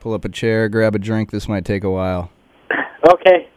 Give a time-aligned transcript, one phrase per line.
[0.00, 1.30] Pull up a chair, grab a drink.
[1.30, 2.30] This might take a while.
[3.12, 3.48] Okay.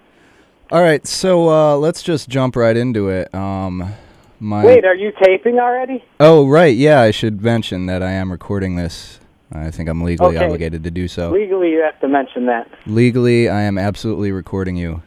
[0.71, 3.33] All right, so uh, let's just jump right into it.
[3.35, 3.93] Um,
[4.39, 6.01] my Wait, are you taping already?
[6.21, 9.20] oh right, yeah, I should mention that I am recording this.
[9.52, 10.45] I think I'm legally Okay.
[10.45, 11.32] obligated to do so.
[11.32, 12.70] Legally, you have to mention that.
[12.88, 15.02] Legally, I am absolutely recording you.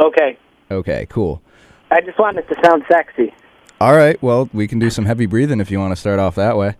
[0.00, 0.38] Okay.
[0.70, 1.42] Okay, cool.
[1.90, 3.32] I just want it to sound sexy.
[3.80, 6.34] All right, well, we can do some heavy breathing if you want to start off
[6.36, 6.76] that way.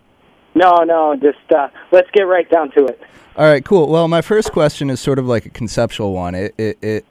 [0.55, 3.01] No, no, just uh, let's get right down to it.
[3.37, 3.89] All right, cool.
[3.89, 6.35] Well, my first question is sort of like a conceptual one.
[6.35, 7.07] It it it,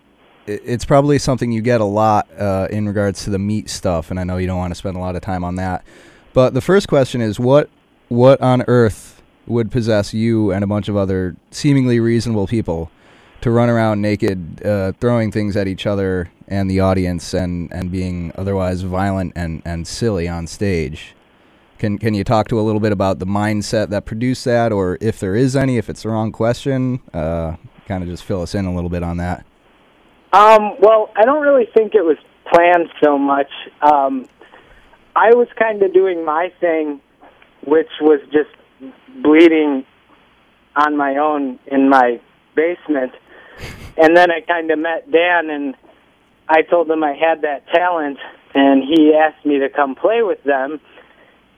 [0.45, 4.11] it it's probably something you get a lot uh, in regards to the meat stuff,
[4.11, 5.83] and I know you don't want to spend a lot of time on that.
[6.33, 7.69] But the first question is what
[8.09, 12.91] what on earth would possess you and a bunch of other seemingly reasonable people
[13.41, 17.91] to run around naked, uh, throwing things at each other and the audience, and, and
[17.91, 21.15] being otherwise violent and, and silly on stage?
[21.79, 24.97] Can can you talk to a little bit about the mindset that produced that, or
[24.99, 27.55] if there is any, if it's the wrong question, uh,
[27.87, 29.45] kind of just fill us in a little bit on that.
[30.33, 32.17] Um, well, I don't really think it was
[32.53, 33.49] planned so much.
[33.81, 34.27] Um,
[35.15, 36.99] I was kind of doing my thing,
[37.65, 38.49] which was just
[39.23, 39.85] bleeding
[40.75, 42.19] on my own in my
[42.55, 43.13] basement.
[43.97, 45.75] And then I kind of met Dan, and
[46.49, 48.17] I told him I had that talent,
[48.53, 50.81] and he asked me to come play with them.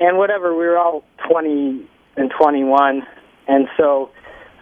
[0.01, 3.03] And whatever, we were all 20 and 21,
[3.47, 4.09] and so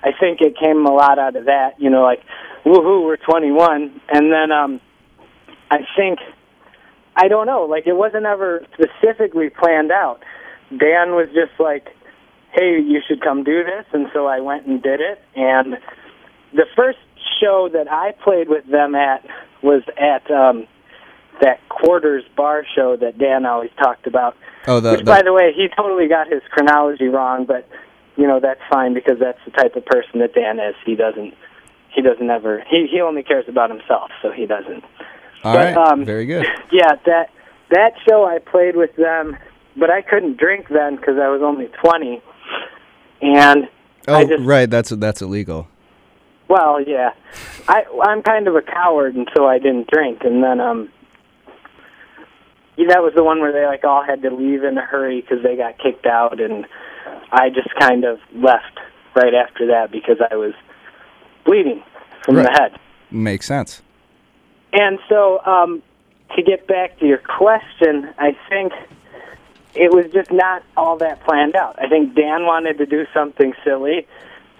[0.04, 2.22] I think it came a lot out of that, you know, like,
[2.66, 4.02] woohoo, we're 21.
[4.09, 4.81] And then um,
[5.72, 6.20] I think,
[7.16, 10.23] I don't know, like, it wasn't ever specifically planned out.
[10.70, 11.88] Dan was just like,
[12.53, 13.86] hey, you should come do this.
[13.94, 15.22] And so I went and did it.
[15.36, 15.78] And
[16.53, 17.00] the first
[17.42, 19.26] show that I played with them at
[19.62, 20.68] was at um,
[21.42, 24.36] that Quarters Bar show that Dan always talked about.
[24.68, 27.68] Oh, the, Which, by the way, he totally got his chronology wrong, but
[28.18, 30.76] you know that's fine because that's the type of person that Dan is.
[30.86, 31.34] He doesn't.
[31.96, 32.64] He doesn't ever.
[32.70, 34.84] He he only cares about himself, so he doesn't.
[35.44, 36.46] all but, right, um, very good.
[36.72, 37.32] Yeah, that
[37.72, 39.38] that show I played with them,
[39.78, 42.22] but I couldn't drink then because I was only twenty,
[43.22, 43.69] and
[44.08, 45.68] Oh, I just right, that's that's illegal.
[46.48, 47.12] well, yeah,
[47.68, 50.90] I I'm kind of a coward, and so I didn't drink, and then um.
[52.88, 55.44] That was the one where they like all had to leave in a hurry because
[55.44, 56.66] they got kicked out, and
[57.31, 58.79] I just kind of left
[59.16, 60.53] right after that because I was
[61.45, 61.84] bleeding
[62.23, 62.59] from the Right.
[62.59, 62.79] head.
[63.12, 63.81] Makes sense.
[64.72, 65.81] And so, um,
[66.35, 68.72] to get back to your question, I think
[69.75, 71.75] it was just not all that planned out.
[71.79, 74.07] I think Dan wanted to do something silly.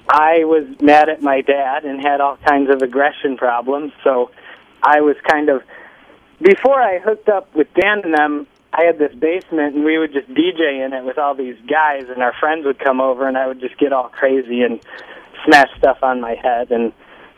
[0.10, 4.32] I was mad at my dad and had all kinds of aggression problems, so
[4.82, 5.62] I was kind of
[6.42, 10.14] before I hooked up with Dan and them, I had this basement and we would
[10.14, 13.38] just DJ in it with all these guys and our friends would come over and
[13.38, 14.80] I would just get all crazy and
[15.46, 16.94] smash stuff on my head and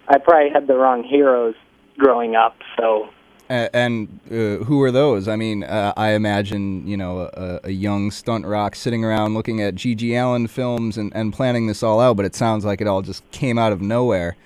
[0.07, 1.55] I probably had the wrong heroes
[1.97, 3.09] growing up, so
[3.51, 5.27] and uh, who are those?
[5.27, 9.61] I mean, uh, I imagine you know a, a young stunt rock sitting around looking
[9.61, 10.15] at G.G.
[10.15, 13.29] Allin films and, and planning this all out, but it sounds like it all just
[13.31, 14.37] came out of nowhere.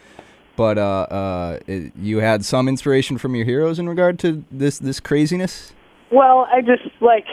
[0.58, 4.80] But uh, uh, it, you had some inspiration from your heroes in regard to this
[4.80, 5.74] this craziness.
[6.12, 7.26] Well, I just like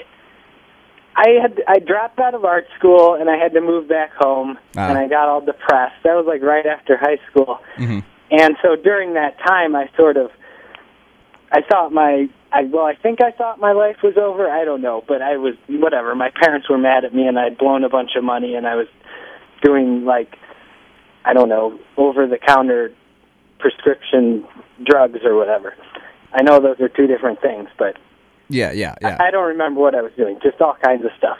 [1.14, 4.58] I had I dropped out of art school and I had to move back home
[4.76, 4.88] Ah.
[4.88, 5.96] and I got all depressed.
[6.04, 7.58] That was like right after high school.
[7.76, 8.00] hmm
[8.30, 10.30] And so during that time I sort of
[11.52, 14.48] I thought my I well I think I thought my life was over.
[14.50, 16.14] I don't know, but I was whatever.
[16.14, 18.74] My parents were mad at me and I'd blown a bunch of money and I
[18.74, 18.88] was
[19.62, 20.36] doing like
[21.24, 22.92] I don't know, over the counter
[23.62, 24.44] prescription
[24.84, 25.74] drugs or whatever.
[26.34, 27.96] I know those are two different things, but
[28.48, 29.16] Yeah, yeah, yeah.
[29.20, 31.38] I don't remember what I was doing, just all kinds of stuff.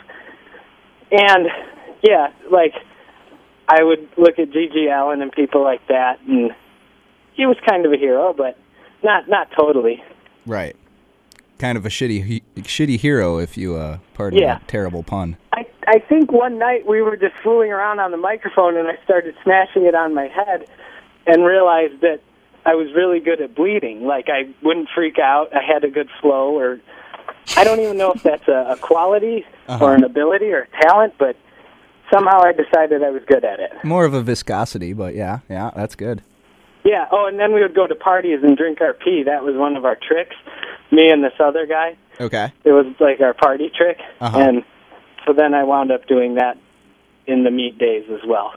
[1.11, 1.47] And
[2.01, 2.73] yeah, like
[3.67, 4.87] I would look at G.G.
[4.89, 6.51] Allin and people like that, and
[7.33, 8.57] he was kind of a hero, but
[9.03, 10.01] not not totally.
[10.47, 10.75] right.
[11.59, 14.55] Kind of a shitty he- shitty hero, if you uh, pardon Yeah.
[14.55, 15.37] that terrible pun.
[15.53, 18.97] I I think one night we were just fooling around on the microphone, and I
[19.03, 20.65] started smashing it on my head,
[21.27, 22.19] and realized that
[22.65, 24.05] I was really good at bleeding.
[24.05, 25.55] Like I wouldn't freak out.
[25.55, 26.79] I had a good flow, or
[27.57, 29.83] I don't even know if that's a, a quality Uh-huh.
[29.85, 31.35] or an ability or a talent, but
[32.11, 33.71] somehow I decided I was good at it.
[33.83, 36.21] More of a viscosity, but yeah, yeah, that's good.
[36.85, 37.07] Yeah.
[37.11, 39.23] Oh, and then we would go to parties and drink our pee.
[39.23, 40.35] That was one of our tricks.
[40.91, 41.95] Me and this other guy.
[42.19, 42.51] Okay.
[42.65, 44.37] It was like our party trick, Uh-huh.
[44.37, 44.63] and
[45.25, 46.57] so then I wound up doing that
[47.25, 48.53] in the meat days as well.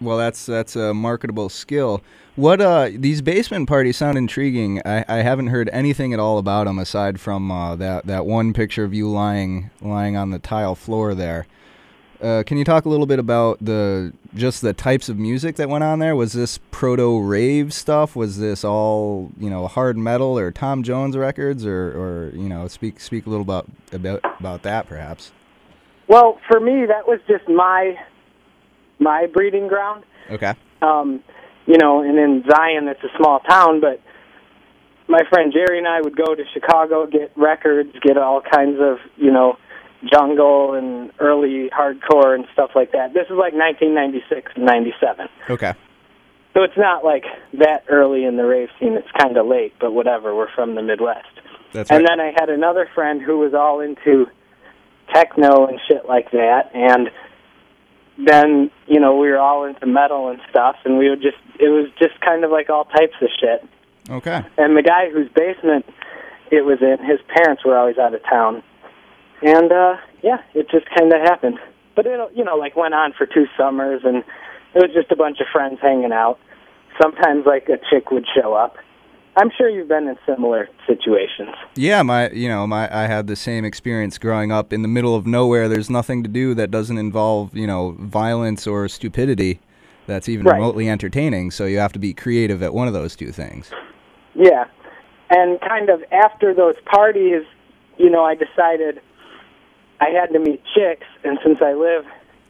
[0.00, 2.02] Well, that's that's a marketable skill.
[2.34, 4.82] What uh these basement parties sound intriguing.
[4.84, 8.52] I, I haven't heard anything at all about them aside from uh, that that one
[8.52, 11.46] picture of you lying lying on the tile floor there.
[12.20, 15.68] Uh, can you talk a little bit about the just the types of music that
[15.68, 16.16] went on there?
[16.16, 18.16] Was this proto rave stuff?
[18.16, 22.68] Was this all you know hard metal or Tom Jones records, or, or you know
[22.68, 25.32] speak speak a little about about about that perhaps?
[26.08, 27.96] Well, for me, that was just my
[28.98, 30.04] my breeding ground.
[30.30, 30.54] Okay.
[30.82, 31.22] Um,
[31.66, 34.00] you know, and in Zion, it's a small town, but
[35.08, 38.98] my friend Jerry and I would go to Chicago, get records, get all kinds of
[39.16, 39.56] you know
[40.12, 43.14] jungle and early hardcore and stuff like that.
[43.14, 45.28] This is like 1996 and 97.
[45.50, 45.74] Okay.
[46.54, 47.24] So it's not like
[47.58, 48.94] that early in the rave scene.
[48.94, 50.34] It's kind of late, but whatever.
[50.34, 51.26] We're from the Midwest.
[51.72, 51.98] That's right.
[51.98, 54.26] and then I had another friend who was all into
[55.12, 57.10] techno and shit like that, and
[58.18, 61.68] then you know we were all into metal and stuff, and we would just it
[61.68, 63.64] was just kind of like all types of shit.
[64.10, 64.42] okay.
[64.58, 65.86] And the guy whose basement
[66.50, 68.62] it was in, his parents were always out of town,
[69.42, 71.58] and uh yeah, it just kind of happened.
[71.94, 74.18] But it you know like went on for two summers, and
[74.74, 76.38] it was just a bunch of friends hanging out.
[77.00, 78.76] Sometimes like a chick would show up.
[79.38, 81.50] I'm sure you've been in similar situations.
[81.74, 85.14] Yeah, my you know my I had the same experience growing up in the middle
[85.14, 85.68] of nowhere.
[85.68, 89.60] There's nothing to do that doesn't involve you know violence or stupidity.
[90.06, 90.54] That's even Right.
[90.54, 91.50] remotely entertaining.
[91.50, 93.70] So you have to be creative at one of those two things.
[94.34, 94.66] Yeah.
[95.30, 97.42] And kind of after those parties,
[97.98, 99.00] you know, I decided
[100.00, 102.04] I had to meet chicks, and since I live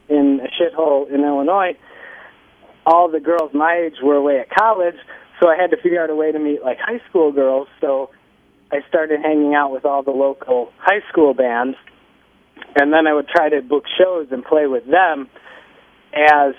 [0.09, 1.75] in a shithole in Illinois,
[2.85, 4.95] all the girls my age were away at college,
[5.39, 7.67] so I had to figure out a way to meet like high school girls.
[7.81, 8.09] So
[8.71, 11.77] I started hanging out with all the local high school bands,
[12.75, 15.29] and then I would try to book shows and play with them
[16.13, 16.53] as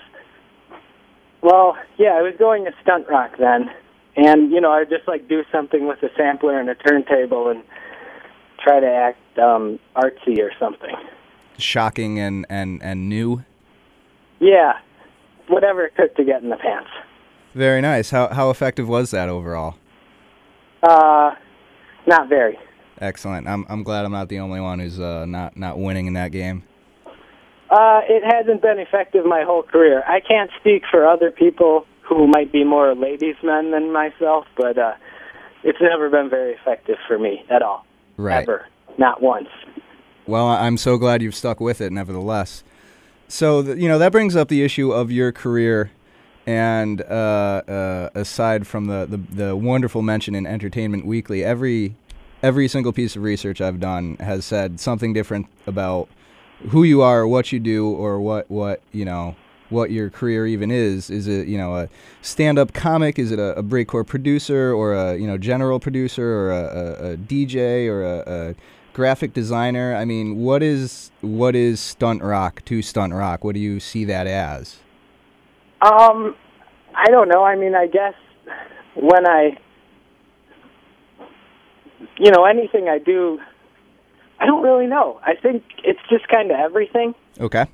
[1.41, 3.69] well, yeah, I was going to stunt rock then,
[4.15, 7.49] and you know, I would just like do something with a sampler and a turntable
[7.49, 7.63] and
[8.61, 10.95] try to act um artsy or something.
[11.57, 13.43] Shocking and and and new.
[14.39, 14.79] Yeah,
[15.47, 16.89] whatever it took to get in the pants.
[17.53, 18.11] Very nice.
[18.11, 19.75] How how effective was that overall?
[20.83, 21.31] Uh,
[22.07, 22.57] not very.
[23.01, 23.47] Excellent.
[23.47, 26.31] I'm I'm glad I'm not the only one who's uh, not not winning in that
[26.31, 26.63] game.
[27.69, 30.03] Uh, it hasn't been effective my whole career.
[30.07, 34.77] I can't speak for other people who might be more ladies' men than myself, but
[34.77, 34.93] uh,
[35.63, 37.85] it's never been very effective for me at all.
[38.17, 38.41] Right.
[38.41, 38.65] Ever.
[38.97, 39.49] Not once.
[40.25, 42.63] Well, I'm so glad you've stuck with it, nevertheless.
[43.27, 45.91] So, you know, that brings up the issue of your career.
[46.49, 47.03] And uh,
[47.67, 51.93] uh, aside from the, the, the wonderful mention in Entertainment Weekly, every
[52.41, 56.09] every single piece of research I've done has said something different about
[56.69, 59.35] who you are, what you do, or what what you know
[59.69, 61.11] what your career even is.
[61.11, 61.87] Is it you know a
[62.23, 63.19] stand-up comic?
[63.19, 67.11] Is it a, a breakcore producer or a you know general producer or a, a,
[67.11, 68.55] a DJ or a, a
[68.93, 69.93] graphic designer?
[69.93, 73.43] I mean, what is what is stunt rock to stunt rock?
[73.43, 74.77] What do you see that as?
[75.81, 76.35] Um,
[76.95, 77.43] I don't know.
[77.43, 78.13] I mean, I guess
[78.95, 79.57] when I,
[82.17, 83.39] you know, anything I do,
[84.39, 85.19] I don't really know.
[85.23, 87.13] I think it's just kind of everything.
[87.39, 87.65] Okay.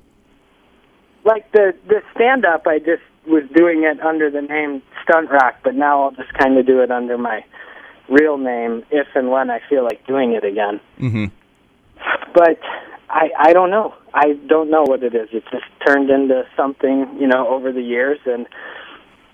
[1.24, 5.56] Like the the stand up, I just was doing it under the name Stunt Rock,
[5.64, 7.44] but now I'll just kind of do it under my
[8.08, 10.80] real name if and when I feel like doing it again.
[11.00, 11.24] Mm-hmm.
[12.32, 12.60] But
[13.08, 13.94] I I don't know.
[14.16, 15.28] I don't know what it is.
[15.32, 18.46] It just turned into something, you know, over the years and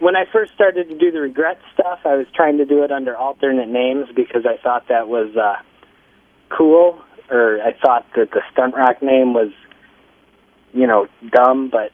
[0.01, 2.91] when I first started to do the regret stuff, I was trying to do it
[2.91, 5.55] under alternate names because I thought that was uh
[6.49, 9.53] cool or I thought that the stunt rock name was
[10.73, 11.93] you know, dumb, but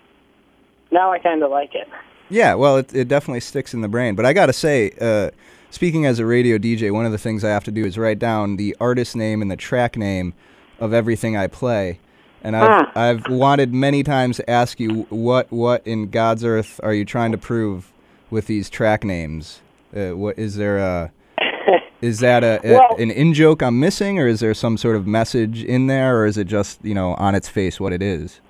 [0.90, 1.88] now I kind of like it.
[2.28, 4.14] Yeah, well, it, it definitely sticks in the brain.
[4.14, 5.30] But I got to say, uh,
[5.70, 8.18] speaking as a radio DJ, one of the things I have to do is write
[8.18, 10.34] down the artist name and the track name
[10.78, 12.00] of everything I play.
[12.42, 12.92] And I've, Ah.
[12.94, 17.32] I've wanted many times to ask you what what in God's earth are you trying
[17.32, 17.92] to prove
[18.30, 19.60] with these track names?
[19.96, 21.10] Uh, what is there a
[22.00, 24.94] is that a, a Well- an in joke I'm missing, or is there some sort
[24.96, 28.02] of message in there, or is it just you know on its face what it
[28.02, 28.40] is?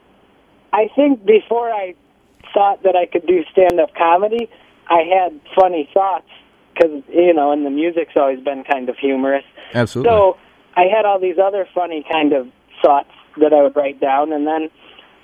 [0.72, 1.94] I think before I
[2.52, 4.50] thought that I could do stand-up comedy,
[4.88, 6.28] I had funny thoughts
[6.74, 9.44] because you know, and the music's always been kind of humorous.
[9.74, 10.10] Absolutely.
[10.10, 10.36] So
[10.76, 12.48] I had all these other funny kind of
[12.82, 14.70] thoughts that I would write down, and then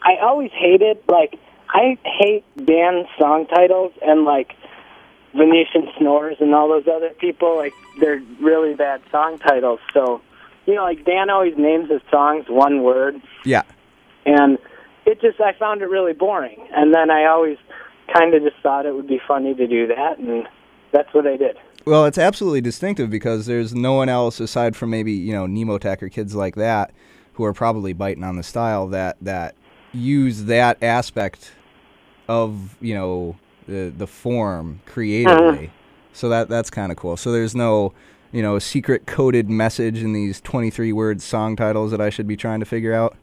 [0.03, 4.55] I always hated like I hate band song titles and like
[5.35, 7.57] Venetian Snares and all those other people.
[7.57, 9.81] Like they're really bad song titles.
[9.93, 10.21] So
[10.67, 13.63] you know, like Dan always names his songs one word, yeah.
[14.25, 14.59] and
[15.07, 16.67] it just I found it really boring.
[16.75, 17.59] And then I always
[18.13, 20.47] kind of just thought it would be funny to do that, and
[20.93, 21.57] that's what I did.
[21.87, 26.03] Well, it's absolutely distinctive because there's no one else aside from maybe you know Nemotech
[26.03, 26.93] or kids like that
[27.35, 29.55] who are probably biting on the style that that
[29.93, 31.53] use that aspect
[32.29, 33.37] of you know
[33.67, 35.67] the the form creatively.
[35.67, 35.79] Uh-huh.
[36.13, 37.17] So that that's kind of cool.
[37.17, 37.93] So there's no
[38.33, 42.37] you know secret coded message in these 23 word song titles that I should be
[42.37, 43.17] trying to figure out.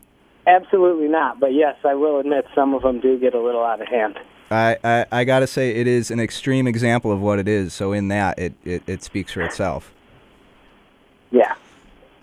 [0.47, 1.39] Absolutely not.
[1.39, 4.19] But yes, I will admit some of them do get a little out of hand.
[4.49, 7.73] I, I, I gotta say it is an extreme example of what it is.
[7.73, 9.93] So in that it, it, it speaks for itself.
[11.31, 11.55] Yeah.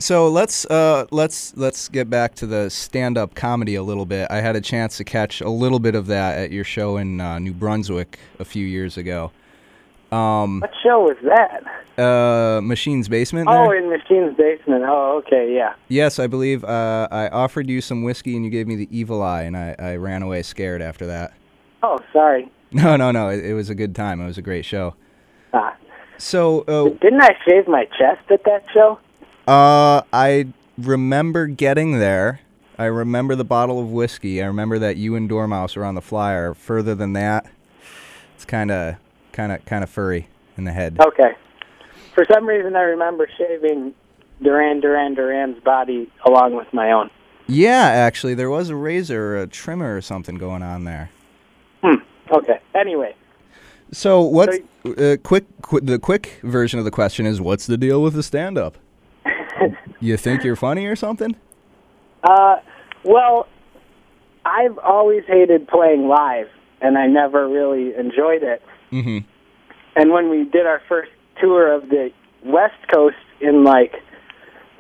[0.01, 4.29] So let's uh, let's let's get back to the stand-up comedy a little bit.
[4.31, 7.21] I had a chance to catch a little bit of that at your show in
[7.21, 9.33] uh, New Brunswick a few years ago.
[10.13, 11.65] Um, What show was that?
[12.03, 13.49] uh, Machine's Basement.
[13.51, 14.85] Oh, in Machine's basement.
[14.87, 15.75] Oh, okay, yeah.
[15.89, 19.21] yes, I believe uh, I offered you some whiskey and you gave me the evil
[19.23, 21.33] eye, and I, I ran away scared after that.
[21.83, 22.51] Oh, sorry.
[22.71, 23.31] No, no, no.
[23.31, 24.21] It, it was a good time.
[24.21, 24.95] It was a great show.
[25.55, 25.75] Ah.
[26.19, 28.99] So, uh, Didn't I shave my chest at that show?
[29.49, 32.41] Uh, I remember getting there.
[32.79, 34.43] I remember the bottle of whiskey.
[34.43, 36.53] I remember that you and Doormouse were on the flyer.
[36.53, 37.47] Further than that,
[38.35, 38.97] it's kind of,
[39.33, 40.29] kind of, kind of furry
[40.59, 40.99] in the head.
[41.01, 41.31] Okay.
[42.15, 43.95] For some reason, I remember shaving
[44.43, 47.09] Duran Duran Duran's body along with my own.
[47.47, 51.09] Yeah, actually, there was a razor, or a trimmer, or something going on there.
[51.83, 52.03] Hmm.
[52.31, 52.61] Okay.
[52.75, 53.15] Anyway,
[53.93, 55.47] So, what's uh, quick?
[55.63, 58.77] Qu- the quick version of the question is, what's the deal with the stand-up?
[60.01, 61.37] You think you're funny or something?
[62.23, 62.57] uh,
[63.05, 63.47] well,
[64.45, 66.49] I've always hated playing live,
[66.81, 68.63] and I never really enjoyed it.
[68.93, 69.19] Mm-hmm.
[69.97, 71.11] And when we did our first
[71.41, 72.11] tour of the
[72.45, 73.95] West Coast in like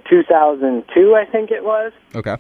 [0.08, 1.92] 2002, I think it was.
[2.14, 2.36] Okay.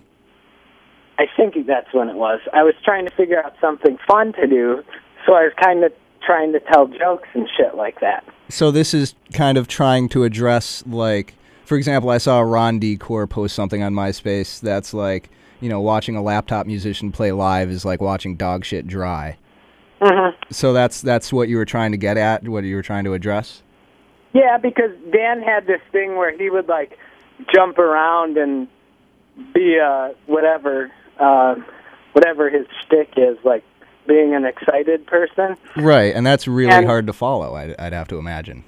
[1.18, 2.40] I think that's when it was.
[2.52, 4.82] I was trying to figure out something fun to do,
[5.26, 5.92] so I was kind of
[6.24, 8.24] trying to tell jokes and shit like that.
[8.48, 11.34] So this is kind of trying to address like
[11.68, 15.28] for example, I saw Ron Decor post something on MySpace that's like,
[15.60, 19.36] you know, watching a laptop musician play live is like watching dog shit dry.
[20.00, 23.04] hmm So that's that's what you were trying to get at, what you were trying
[23.04, 23.62] to address?
[24.32, 26.98] Yeah, because Dan had this thing where he would like
[27.54, 28.66] jump around and
[29.54, 31.54] be uh whatever uh
[32.14, 33.62] whatever his shtick is, like
[34.06, 35.54] being an excited person.
[35.76, 38.64] Right, and that's really And- hard to follow, I'd, I'd have to imagine.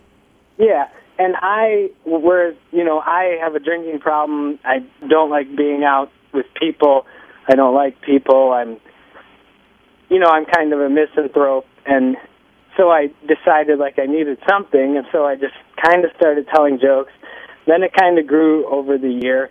[0.59, 0.89] Yeah,
[1.21, 4.59] and I, whereas you know, I have a drinking problem.
[4.65, 7.05] I don't like being out with people.
[7.47, 8.53] I don't like people.
[8.53, 8.79] I'm,
[10.09, 12.17] you know, I'm kind of a misanthrope, and
[12.77, 16.81] so I decided like I needed something, and so I just kind of started telling
[16.81, 17.13] jokes.
[17.67, 19.51] Then it kind of grew over the year,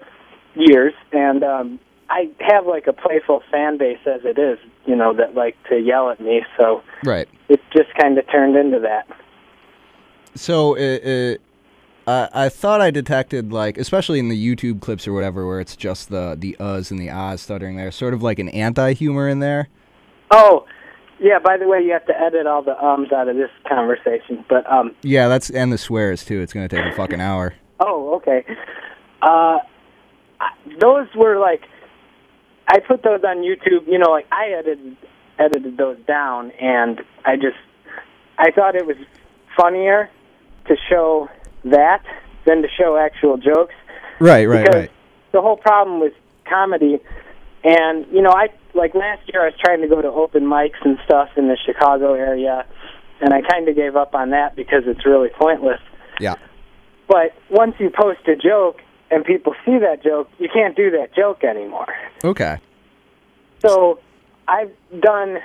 [0.56, 4.58] years, and um, I have like a playful fan base as it is,
[4.88, 6.42] you know, that like to yell at me.
[6.58, 7.30] So Right.
[7.48, 9.08] it just kind of turned into that.
[10.34, 11.42] So it,
[12.34, 16.10] I thought I detected like, especially in the YouTube clips or whatever, where it's just
[16.10, 19.68] the the uhs and the ahs stuttering there, sort of like an anti-humor in there.
[20.32, 20.66] Oh,
[21.20, 21.39] yeah.
[21.39, 24.46] By the way, you have to edit all the ums out of this conversation.
[24.48, 26.39] But um, Yeah, that's and the swears too.
[26.42, 27.54] It's gonna take a fucking hour.
[27.80, 28.46] oh, okay.
[29.22, 29.58] Uh,
[30.80, 31.62] those were like,
[32.68, 33.88] I put those on YouTube.
[33.88, 34.96] You know, like I edited
[35.38, 37.58] edited those down, and I just,
[38.38, 38.98] I thought it was
[39.58, 40.10] funnier
[40.68, 41.30] to show
[41.66, 42.04] that
[42.46, 43.74] than to show actual jokes.
[44.20, 44.92] Right, right, because right.
[45.32, 46.13] the whole problem with
[46.48, 47.00] comedy
[47.63, 50.80] and you know i like last year i was trying to go to open mics
[50.84, 52.66] and stuff in the chicago area
[53.22, 55.80] and i kind of gave up on that because it's really pointless
[56.20, 56.36] Yeah.
[57.08, 58.78] but once you post a joke
[59.12, 62.58] and people see that joke you can't do that joke anymore Okay.
[63.60, 64.00] so
[64.48, 65.38] i've done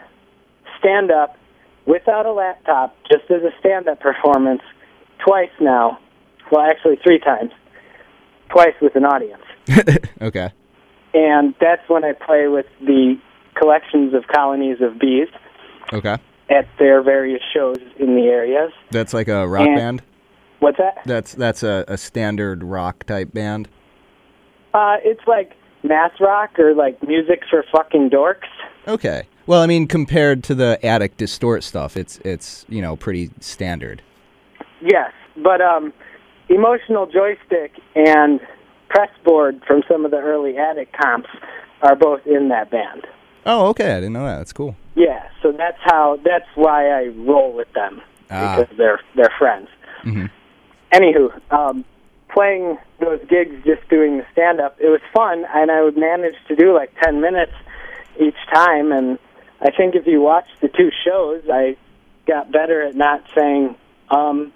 [0.78, 1.37] stand up
[1.85, 4.62] without a laptop just as a stand up performance
[5.25, 5.99] twice now
[6.50, 7.50] well actually three times
[8.50, 9.43] twice with an audience
[10.23, 10.50] okay.
[11.14, 13.16] and that's when I play with the
[13.54, 15.28] collections of colonies of bees
[15.93, 16.16] Okay.
[16.50, 18.73] at their various shows in the areas.
[18.90, 20.02] That's like a rock And- band.
[20.61, 21.02] What's that?
[21.04, 23.69] That's that's a, a standard rock type band.
[24.73, 25.52] Uh, it's like
[25.83, 28.49] math rock or like music for fucking dorks.
[28.88, 29.25] Okay.
[29.47, 34.00] Well, I mean, compared to the Addict Distort stuff, it's it's you know pretty standard.
[34.84, 35.92] Yes, but um,
[36.48, 38.38] emotional joystick and
[38.88, 41.28] pressboard from some of the early Addict comps
[41.82, 43.06] are both in that band.
[43.46, 43.92] Oh, okay.
[43.92, 44.36] I didn't know that.
[44.38, 44.76] That's cool.
[44.94, 48.00] Yeah, so that's how that's why I roll with them
[48.30, 48.56] Ah.
[48.58, 49.68] because they're they're friends.
[50.04, 50.30] Mhm.
[50.92, 51.84] Anywho, um,
[52.32, 56.36] playing those gigs, just doing the stand up, it was fun, and I would manage
[56.48, 57.52] to do like ten minutes
[58.20, 58.92] each time.
[58.92, 59.18] And
[59.60, 61.76] I think if you watch the two shows, I
[62.26, 63.74] got better at not saying
[64.10, 64.52] um,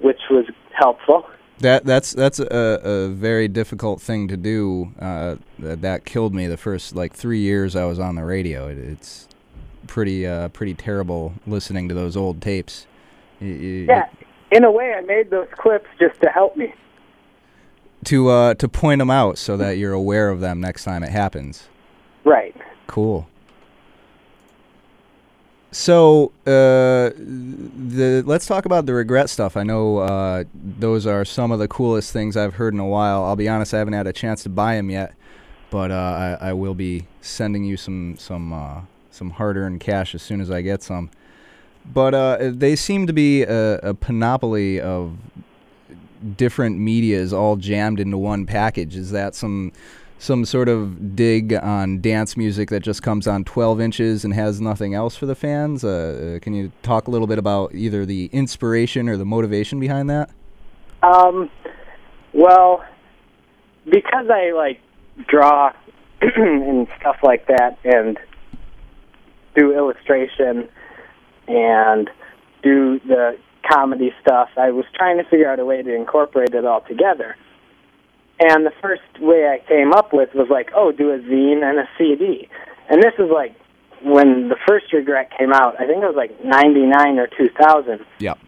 [0.00, 1.26] which was helpful.
[1.58, 2.46] That that's that's a,
[2.82, 4.92] a very difficult thing to do.
[4.98, 8.66] Uh, that, that killed me the first like three years I was on the radio.
[8.68, 9.28] It, it's
[9.86, 12.86] pretty uh, pretty terrible listening to those old tapes.
[13.40, 14.08] Y- y- Yeah,
[14.50, 16.72] in a way, I made those clips just to help me.
[18.04, 21.10] To uh, to point them out so that you're aware of them next time it
[21.10, 21.68] happens.
[22.24, 22.56] Right.
[22.86, 23.28] Cool.
[25.72, 29.56] So, uh, the let's talk about the regret stuff.
[29.56, 33.22] I know uh, those are some of the coolest things I've heard in a while.
[33.22, 35.14] I'll be honest, I haven't had a chance to buy them yet,
[35.70, 38.80] but uh, I, I will be sending you some some uh,
[39.12, 41.10] some hard-earned cash as soon as I get some.
[41.84, 45.16] But uh, they seem to be a, a panoply of
[46.36, 48.96] different medias all jammed into one package.
[48.96, 49.72] Is that some
[50.20, 54.60] some sort of dig on dance music that just comes on 12 inches and has
[54.60, 55.82] nothing else for the fans?
[55.82, 59.80] Uh, uh, can you talk a little bit about either the inspiration or the motivation
[59.80, 60.28] behind that?
[61.02, 61.50] Um,
[62.34, 62.84] well,
[63.86, 64.80] because I like
[65.26, 65.72] draw
[66.20, 68.18] and stuff like that, and
[69.56, 70.68] do illustration
[71.48, 72.10] and
[72.62, 76.66] do the comedy stuff, I was trying to figure out a way to incorporate it
[76.66, 77.36] all together.
[78.40, 81.78] And the first way I came up with was like, oh, do a zine and
[81.78, 82.48] a CD.
[82.88, 83.54] And this is like
[84.02, 85.74] when the first regret came out.
[85.78, 88.00] I think it was like '99 or 2000.
[88.18, 88.38] Yep.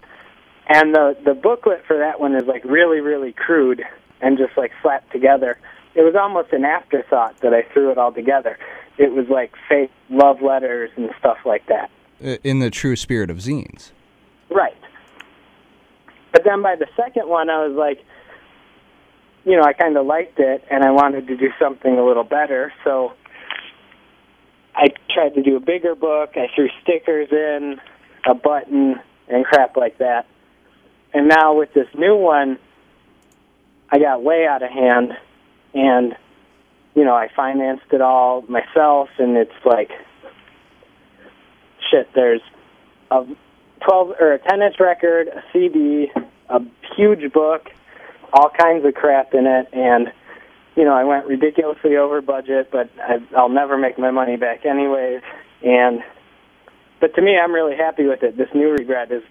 [0.68, 3.82] And the the booklet for that one is like really really crude
[4.22, 5.58] and just like slapped together.
[5.94, 8.58] It was almost an afterthought that I threw it all together.
[8.96, 11.90] It was like fake love letters and stuff like that.
[12.42, 13.90] In the true spirit of zines.
[14.48, 14.76] Right.
[16.32, 18.02] But then by the second one, I was like,
[19.44, 22.24] you know, I kind of liked it, and I wanted to do something a little
[22.24, 22.72] better.
[22.84, 23.12] So
[24.74, 26.30] I tried to do a bigger book.
[26.36, 27.80] I threw stickers in,
[28.26, 30.26] a button, and crap like that.
[31.12, 32.58] And now with this new one,
[33.90, 35.12] I got way out of hand,
[35.74, 36.16] and
[36.94, 39.90] you know, I financed it all myself, and it's like,
[41.90, 42.08] shit.
[42.14, 42.42] There's
[43.10, 43.24] a
[43.84, 46.10] 12 or a 10 inch record, a CD,
[46.48, 46.60] a
[46.96, 47.70] huge book,
[48.32, 50.12] all kinds of crap in it, and
[50.76, 54.64] you know I went ridiculously over budget, but I, I'll never make my money back
[54.64, 55.22] anyways.
[55.62, 56.02] And
[57.00, 58.36] but to me, I'm really happy with it.
[58.36, 59.22] This new regret is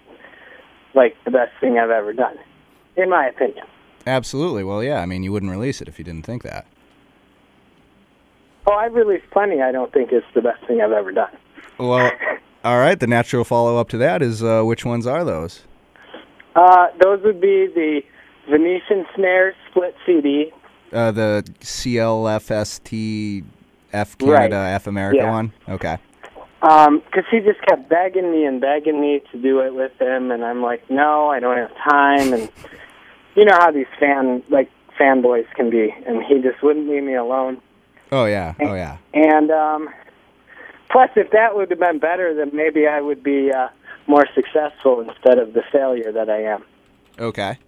[0.94, 2.36] like the best thing I've ever done,
[2.96, 3.66] in my opinion.
[4.06, 4.64] Absolutely.
[4.64, 5.00] Well, yeah.
[5.00, 6.66] I mean, you wouldn't release it if you didn't think that.
[8.66, 9.60] Oh, I've released plenty.
[9.60, 11.30] I don't think it's the best thing I've ever done.
[11.78, 12.12] Well,
[12.64, 12.98] all right.
[12.98, 15.62] The natural follow up to that is uh, which ones are those?
[16.54, 18.02] Uh, those would be the
[18.48, 20.52] Venetian Snares split CD.
[20.92, 23.44] Uh, the CLFST
[23.92, 24.72] F Canada Right.
[24.74, 25.30] F America Yeah.
[25.30, 25.52] one.
[25.68, 25.98] Okay.
[26.62, 30.30] Um, 'cause he just kept begging me and begging me to do it with him,
[30.30, 32.48] and I'm like, no, I don't have time, and
[33.34, 37.14] you know how these fan like fanboys can be, and he just wouldn't leave me
[37.14, 37.60] alone.
[38.12, 38.54] Oh yeah.
[38.60, 38.98] Oh yeah.
[39.14, 39.88] And um,
[40.90, 43.68] plus, if that would have been better, then maybe I would be uh,
[44.06, 46.62] more successful instead of the failure that I am.
[47.18, 47.58] Okay.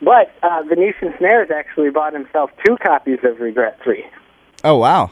[0.00, 4.04] But uh, Venetian Snares actually bought himself two copies of Regret Three.
[4.64, 5.10] Oh wow.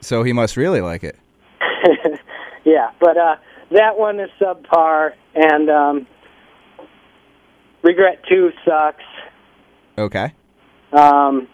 [0.00, 1.18] So he must really like it.
[2.64, 3.36] yeah, but uh,
[3.72, 6.06] that one is subpar, and um,
[7.82, 9.02] Regret Two sucks.
[9.96, 10.32] Okay.
[10.92, 11.48] Um,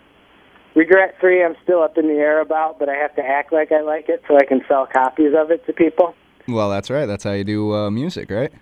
[0.74, 3.72] Regret Three, I'm still up in the air about, but I have to act like
[3.72, 6.14] I like it so I can sell copies of it to people.
[6.46, 7.07] Well, that's right.
[7.07, 8.52] That's how you do uh, music, right?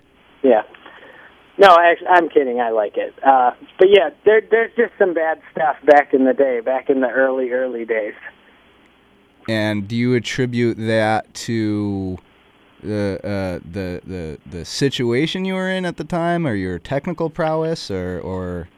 [0.43, 0.63] Yeah.
[1.63, 2.61] No, actually, I'm kidding.
[2.61, 3.15] I like it.
[3.25, 7.01] Uh, but yeah, there, there's just some bad stuff back in the day, back in
[7.01, 8.15] the early, early days.
[9.49, 12.19] And do you attribute that to
[12.83, 17.31] the uh, the the the situation you were in at the time, or your technical
[17.31, 18.69] prowess, or or?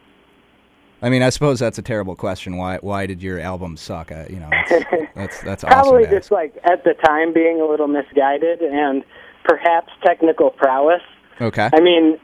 [1.01, 2.59] I mean, I suppose that's a terrible question.
[2.59, 4.11] Why why did your album suck?
[4.11, 5.81] You know, that's that's, that's awesome.
[5.81, 6.15] Probably ask.
[6.15, 9.05] just like at the time being a little misguided and
[9.45, 11.03] perhaps technical prowess.
[11.41, 11.69] Okay.
[11.73, 12.19] I mean,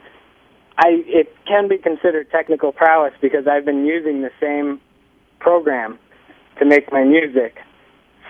[0.81, 4.81] I it can be considered technical prowess because I've been using the same
[5.39, 5.99] program
[6.59, 7.59] to make my music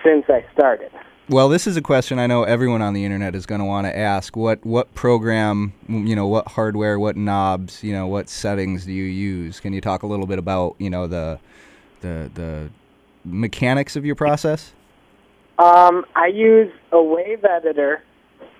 [0.03, 0.91] since I started.
[1.29, 3.87] Well, this is a question I know everyone on the internet is going to want
[3.87, 4.35] to ask.
[4.35, 9.05] What what program, you know, what hardware, what knobs, you know, what settings do you
[9.05, 9.61] use?
[9.61, 11.39] Can you talk a little bit about, you know, the
[12.01, 12.69] the the
[13.23, 14.73] mechanics of your process?
[15.57, 18.03] Um, I use a wave editor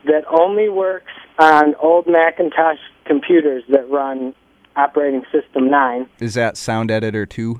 [0.06, 4.34] that only works on old Macintosh computers that run
[4.76, 6.08] operating system 9.
[6.20, 7.60] Is that Sound Editor 2?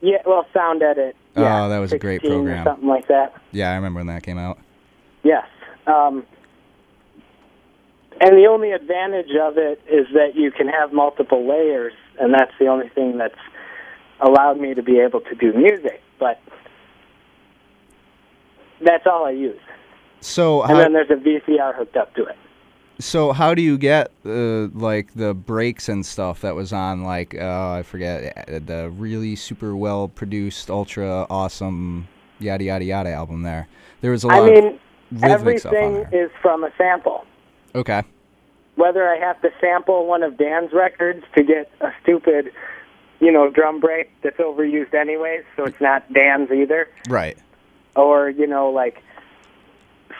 [0.00, 1.16] Yeah, well, Sound Edit.
[1.36, 2.64] Yeah, Oh, that was a great program.
[2.64, 3.34] something like that.
[3.52, 4.58] Yeah, I remember when that came out.
[5.22, 5.46] Yes.
[5.86, 6.24] Um,
[8.20, 12.52] and the only advantage of it is that you can have multiple layers and that's
[12.58, 13.38] the only thing that's
[14.20, 16.02] allowed me to be able to do music.
[16.18, 16.40] But
[18.84, 19.60] that's all I use.
[20.20, 22.36] So And how, then there's a VCR hooked up to it.
[22.98, 27.34] So how do you get uh, like the breaks and stuff that was on like
[27.34, 32.08] uh, I forget uh, the really super well produced ultra awesome
[32.40, 33.68] yada yada yada album there.
[34.00, 37.24] There was a lot I mean, of rhythmic stuff on everything is from a sample.
[37.74, 38.02] Okay.
[38.76, 42.52] Whether I have to sample one of Dan's records to get a stupid,
[43.20, 47.36] you know, drum break that's overused anyways, so it's not Dan's either, Right.
[47.96, 49.02] or you know, like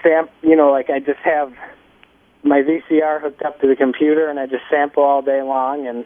[0.02, 1.52] sam, you know, like I just have
[2.42, 6.04] my VCR hooked up to the computer and I just sample all day long, and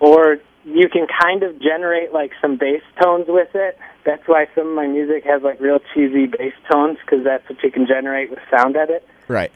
[0.00, 3.78] or you can kind of generate like some bass tones with it.
[4.04, 7.62] That's why some of my music has like real cheesy bass tones because that's what
[7.62, 9.06] you can generate with Sound Edit.
[9.28, 9.50] Right.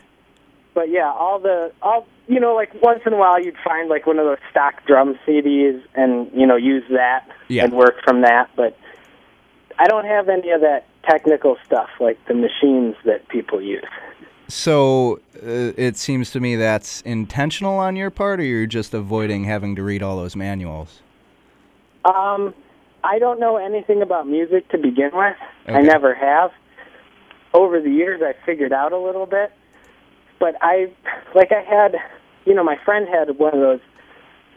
[0.74, 4.06] but yeah, all the all you know, like once in a while you'd find like
[4.06, 7.64] one of those stock drum CDs and you know use that Yeah.
[7.64, 8.50] and work from that.
[8.56, 8.76] But
[9.78, 13.84] I don't have any of that technical stuff like the machines that people use.
[14.50, 19.44] So uh, it seems to me that's intentional on your part, or you're just avoiding
[19.44, 21.02] having to read all those manuals.
[22.04, 22.52] Um,
[23.04, 25.36] I don't know anything about music to begin with.
[25.66, 26.50] I never have.
[27.54, 29.52] Over the years, I figured out a little bit,
[30.38, 30.92] but I,
[31.34, 31.96] like, I had,
[32.44, 33.80] you know, my friend had one of those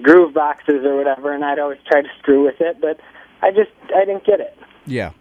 [0.02, 3.00] groove boxes or whatever, and I'd always try to screw with it, but
[3.42, 4.58] I just, I didn't get it.
[4.86, 5.12] Yeah.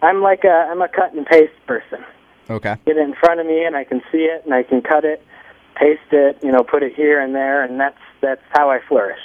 [0.00, 2.04] I'm like a, I'm a cut and paste person.
[2.50, 2.76] Okay.
[2.86, 5.04] Get it in front of me, and I can see it, and I can cut
[5.04, 5.24] it,
[5.76, 9.20] paste it, you know, put it here and there, and that's that's how I flourish.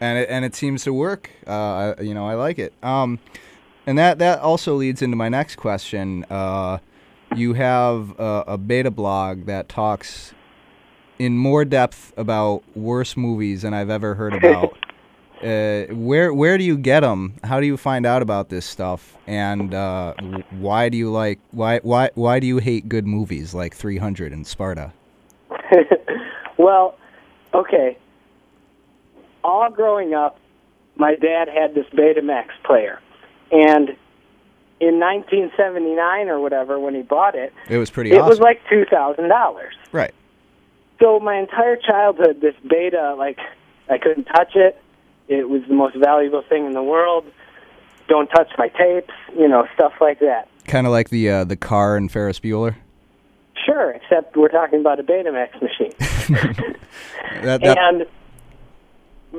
[0.00, 1.30] and it, and it seems to work.
[1.46, 2.72] Uh, you know, I like it.
[2.82, 3.18] Um,
[3.86, 6.24] and that that also leads into my next question.
[6.30, 6.78] Uh,
[7.34, 10.32] you have a, a beta blog that talks
[11.18, 14.76] in more depth about worse movies than I've ever heard about.
[15.42, 17.34] uh, where where do you get them?
[17.44, 19.16] How do you find out about this stuff?
[19.26, 20.14] And uh,
[20.50, 24.46] why do you like why why why do you hate good movies like 300 and
[24.46, 24.92] Sparta?
[26.58, 26.96] well,
[27.54, 27.96] okay.
[29.44, 30.38] All growing up,
[30.96, 33.00] my dad had this Betamax player,
[33.50, 33.88] and
[34.80, 38.28] in 1979 or whatever, when he bought it, It was pretty it awesome.
[38.28, 39.74] was like two thousand dollars.
[39.92, 40.14] right.
[41.00, 43.38] So my entire childhood, this Beta, like
[43.90, 44.80] I couldn't touch it.
[45.28, 47.24] It was the most valuable thing in the world.
[48.08, 50.48] Don't touch my tapes, you know, stuff like that.
[50.66, 52.76] Kind of like the uh, the car in Ferris Bueller.
[53.64, 55.92] Sure, except we're talking about a Betamax machine.
[57.42, 58.06] That, that, and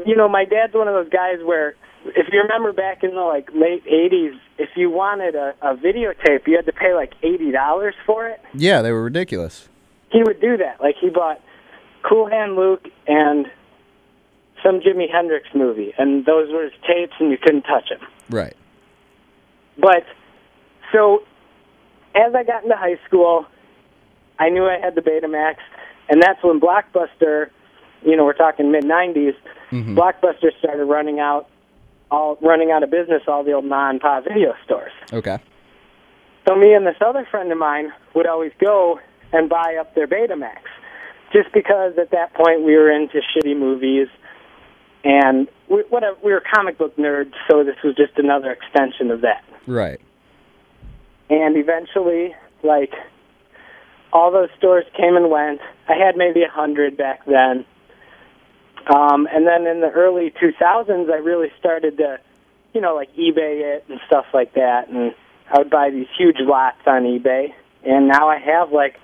[0.06, 3.22] you know, my dad's one of those guys where, if you remember back in the
[3.22, 7.52] like late '80s, if you wanted a, a videotape, you had to pay like eighty
[7.52, 8.42] dollars for it.
[8.54, 9.70] yeah, they were ridiculous.
[10.12, 10.82] He would do that.
[10.82, 11.40] Like he bought
[12.02, 13.46] Cool Hand Luke and
[14.64, 18.08] some Jimi Hendrix movie, and those were his tapes, and you couldn't touch them.
[18.30, 18.56] Right.
[19.78, 20.06] But
[20.92, 21.24] so
[22.16, 23.46] as I got into high school,
[24.40, 25.56] I knew I had the Betamax,
[26.10, 27.50] and that's when Blockbuster,
[28.04, 29.36] you know, we're talking mid '90s,
[29.72, 29.96] Mhm.
[29.96, 31.48] Blockbuster started running out,
[32.12, 34.92] all running out of business, all the old non pop video stores.
[35.12, 35.38] Okay.
[36.48, 39.00] So me and this other friend of mine would always go
[39.32, 40.60] and buy up their Betamax,
[41.32, 44.08] just because at that point we were into shitty movies,
[45.04, 49.22] and we, whatever we were comic book nerds, so this was just another extension of
[49.22, 49.44] that.
[49.68, 50.00] Right.
[51.30, 52.94] and eventually like
[54.12, 57.66] all those stores came and went i had maybe a hundred back then
[58.94, 62.20] um and then in the early 2000s i really started to
[62.74, 65.14] you know like ebay it and stuff like that and
[65.52, 67.54] i would buy these huge lots on ebay
[67.86, 68.96] and now i have like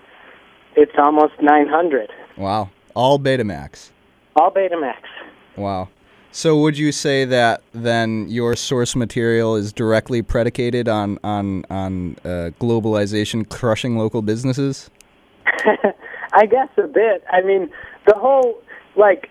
[0.75, 2.69] it's almost 900 Wow.
[2.95, 3.89] All Betamax.
[4.35, 4.97] all betamax
[5.55, 5.89] Wow.
[6.31, 12.15] So would you say that then your source material is directly predicated on on on
[12.23, 14.89] uh, globalization crushing local businesses?
[16.33, 17.23] I guess a bit.
[17.31, 17.69] I mean,
[18.05, 18.61] the whole
[18.95, 19.29] like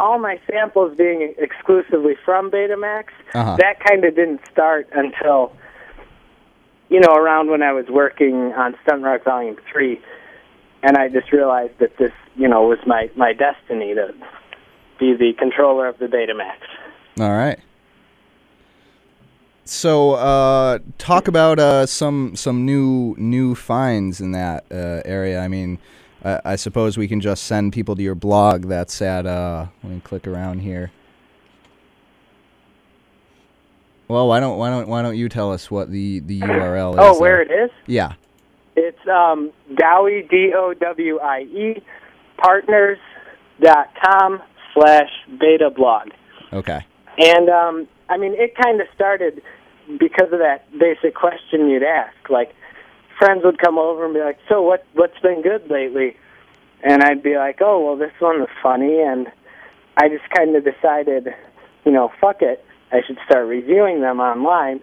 [0.00, 3.56] all my samples being exclusively from Betamax, Uh-huh.
[3.60, 5.52] that kind of didn't start until
[6.88, 10.00] you know around when I was working on Stunt Rock Volume Three,
[10.82, 14.14] and I just realized that this you know was my my destiny to
[14.98, 16.56] be the controller of the Betamax.
[17.20, 17.58] All right.
[19.64, 25.40] So uh, talk about uh, some some new new finds in that uh, area.
[25.40, 25.78] I mean,
[26.24, 28.66] I, I suppose we can just send people to your blog.
[28.66, 30.90] That's at uh, let me click around here.
[34.08, 36.98] Well, why don't why don't why don't you tell us what the the URL is?
[37.00, 37.70] Oh, where it is?
[37.86, 38.14] Yeah.
[38.74, 41.82] It's um, Dowie D O W I E
[42.36, 42.98] partners
[43.60, 44.42] dot com
[44.74, 46.08] slash beta blog.
[46.52, 46.84] Okay.
[47.18, 49.42] And um, I mean, it kind of started
[49.98, 52.14] because of that basic question you'd ask.
[52.30, 52.54] Like,
[53.18, 54.84] friends would come over and be like, "So what?
[54.94, 56.16] What's been good lately?"
[56.82, 59.30] And I'd be like, "Oh, well, this one was funny," and
[59.96, 61.34] I just kind of decided,
[61.84, 64.80] you know, fuck it, I should start reviewing them online.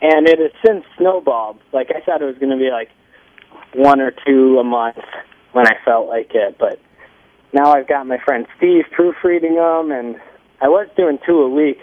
[0.00, 1.58] And it has since snowballed.
[1.72, 2.90] Like I thought it was going to be like
[3.74, 4.98] one or two a month
[5.52, 6.80] when I felt like it, but
[7.52, 10.20] now I've got my friend Steve proofreading them, and
[10.60, 11.80] I was doing two a week.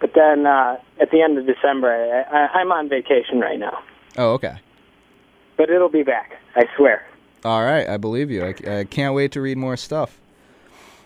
[0.00, 3.78] But then uh, at the end of December, I, I, I'm on vacation right now.
[4.16, 4.56] Oh, okay.
[5.56, 7.06] But it'll be back, I swear.
[7.44, 8.44] All right, I believe you.
[8.44, 10.18] I, I can't wait to read more stuff.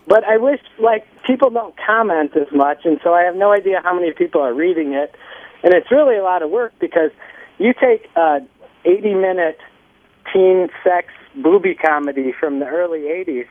[0.07, 3.81] But I wish, like, people don't comment as much, and so I have no idea
[3.83, 5.13] how many people are reading it.
[5.63, 7.11] And it's really a lot of work because
[7.57, 8.39] you take a
[8.85, 9.59] 80 minute
[10.33, 13.47] teen sex booby comedy from the early 80s,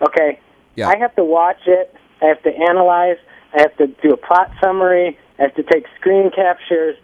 [0.00, 0.40] okay?
[0.74, 0.88] Yeah.
[0.88, 3.16] I have to watch it, I have to analyze,
[3.54, 6.96] I have to do a plot summary, I have to take screen captures.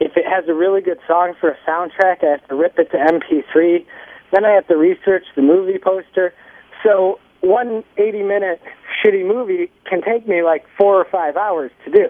[0.00, 2.90] If it has a really good song for a soundtrack, I have to rip it
[2.90, 3.86] to MP3.
[4.32, 6.34] Then I have to research the movie poster.
[6.82, 8.60] So one 80 minute
[9.02, 12.08] shitty movie can take me like four or five hours to do.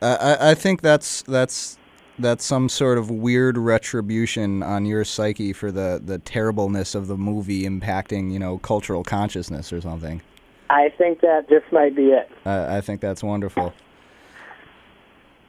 [0.00, 1.78] I, I think that's that's
[2.18, 7.16] that's some sort of weird retribution on your psyche for the, the terribleness of the
[7.16, 10.22] movie impacting, you know, cultural consciousness or something.
[10.70, 12.30] I think that just might be it.
[12.44, 13.74] I, I think that's wonderful.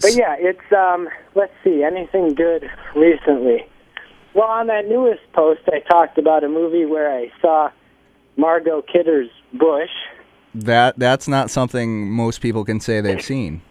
[0.01, 3.65] But yeah, it's um let's see, anything good recently.
[4.33, 7.71] Well, on that newest post I talked about a movie where I saw
[8.35, 9.89] Margot Kidder's Bush.
[10.53, 13.61] That that's not something most people can say they've seen.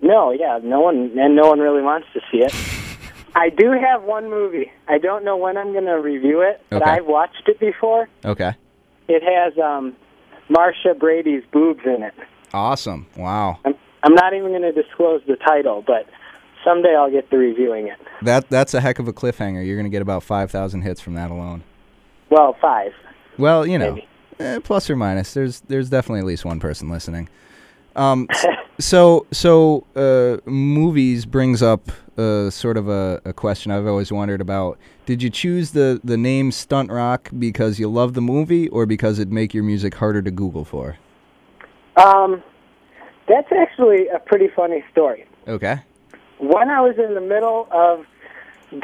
[0.00, 2.54] No, yeah, no one and no one really wants to see it.
[3.34, 4.72] I do have one movie.
[4.88, 6.90] I don't know when I'm going to review it, but Okay.
[6.90, 8.08] I've watched it before.
[8.24, 8.54] Okay.
[9.08, 9.94] It has um
[10.48, 12.14] Marcia Brady's boobs in it.
[12.52, 13.06] Awesome.
[13.16, 13.58] Wow.
[13.64, 16.06] I'm I'm not even going to disclose the title, but
[16.64, 17.98] someday I'll get to reviewing it.
[18.22, 19.64] That that's a heck of a cliffhanger.
[19.66, 21.62] You're gonna get about five thousand hits from that alone.
[22.30, 22.92] Well, five.
[23.38, 23.98] Well, you know,
[24.40, 25.34] eh, plus or minus.
[25.34, 27.28] There's there's definitely at least one person listening.
[27.98, 28.28] Um,
[28.78, 34.40] so so uh, movies brings up uh, sort of a, a question I've always wondered
[34.40, 34.78] about.
[35.04, 39.18] Did you choose the the name Stunt Rock because you love the movie, or because
[39.18, 40.96] it'd make your music harder to Google for?
[41.96, 42.42] Um,
[43.26, 45.26] that's actually a pretty funny story.
[45.46, 45.80] Okay.
[46.38, 48.06] When I was in the middle of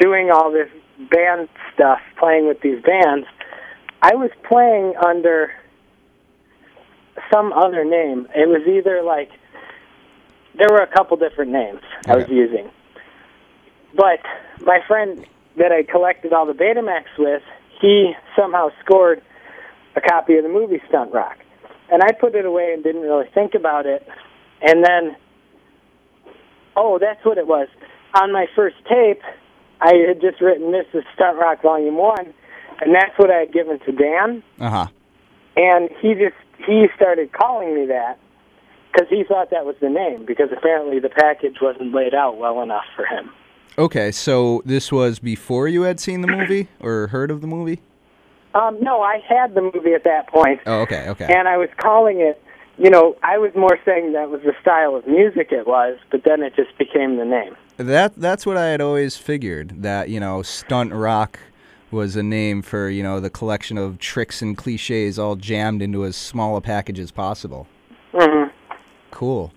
[0.00, 0.68] doing all this
[1.10, 3.26] band stuff, playing with these bands,
[4.02, 5.52] I was playing under
[7.32, 8.28] some other name.
[8.34, 9.30] It was either like
[10.56, 12.70] there were a couple different names I was using.
[13.96, 14.20] But
[14.60, 17.42] my friend that I collected all the Betamax with,
[17.80, 19.22] he somehow scored
[19.96, 21.38] a copy of the movie Stunt Rock.
[21.90, 24.06] And I put it away and didn't really think about it.
[24.62, 25.16] And then,
[26.76, 27.68] oh, that's what it was.
[28.20, 29.22] On my first tape,
[29.80, 32.34] I had just written this is Stunt Rock Volume 1,
[32.80, 34.42] and that's what I had given to Dan.
[34.58, 34.86] Uh huh.
[35.56, 36.34] And he just,
[36.66, 38.18] he started calling me that
[38.92, 42.62] because he thought that was the name because apparently the package wasn't laid out well
[42.62, 43.30] enough for him.
[43.76, 47.80] Okay, so this was before you had seen the movie or heard of the movie?
[48.54, 51.26] Um, no, I had the movie at that point, Oh, okay, okay.
[51.34, 52.40] and I was calling it.
[52.78, 56.22] You know, I was more saying that was the style of music it was, but
[56.24, 57.56] then it just became the name.
[57.76, 61.38] That that's what I had always figured that you know stunt rock
[61.94, 66.04] was a name for you know the collection of tricks and cliches all jammed into
[66.04, 67.66] as small a package as possible.
[68.12, 68.44] hmm
[69.10, 69.52] Cool.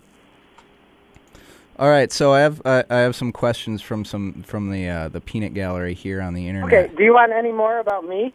[1.80, 5.10] All right, so I have I, I have some questions from some from the uh,
[5.10, 6.73] the peanut gallery here on the internet.
[6.73, 8.34] Okay, do you want any more about meat?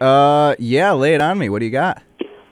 [0.00, 1.48] Uh, yeah, lay it on me.
[1.48, 2.02] What do you got?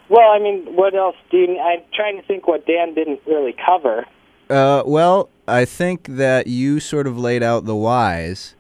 [0.09, 1.59] Well, I mean, what else do you?
[1.61, 4.05] I'm trying to think what Dan didn't really cover.
[4.51, 8.56] Uh, well, I think that you sort of laid out the whys.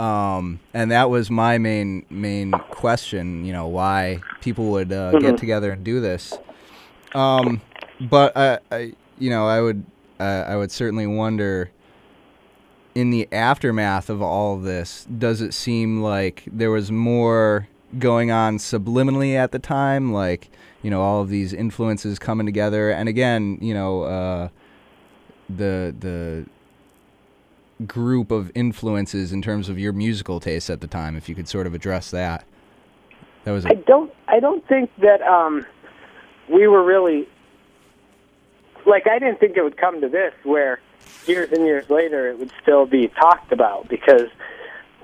[0.00, 3.44] Um, and that was my main main question.
[3.44, 6.34] You know, why people would uh, get together and do this.
[7.14, 7.60] Um,
[8.00, 9.84] but I, I, you know, I would,
[10.18, 11.70] uh, I would certainly wonder.
[12.96, 17.66] In the aftermath of all of this, does it seem like there was more
[17.98, 20.12] going on subliminally at the time?
[20.12, 20.48] Like,
[20.80, 24.48] you know, all of these influences coming together, and again, you know, uh,
[25.50, 26.46] the the
[27.86, 31.48] group of influences in terms of your musical taste at the time if you could
[31.48, 32.44] sort of address that
[33.44, 34.12] that was I a, don't.
[34.26, 35.64] I don't think that um,
[36.48, 37.28] we were really
[38.86, 39.06] like.
[39.06, 40.80] I didn't think it would come to this, where
[41.26, 44.28] years and years later it would still be talked about because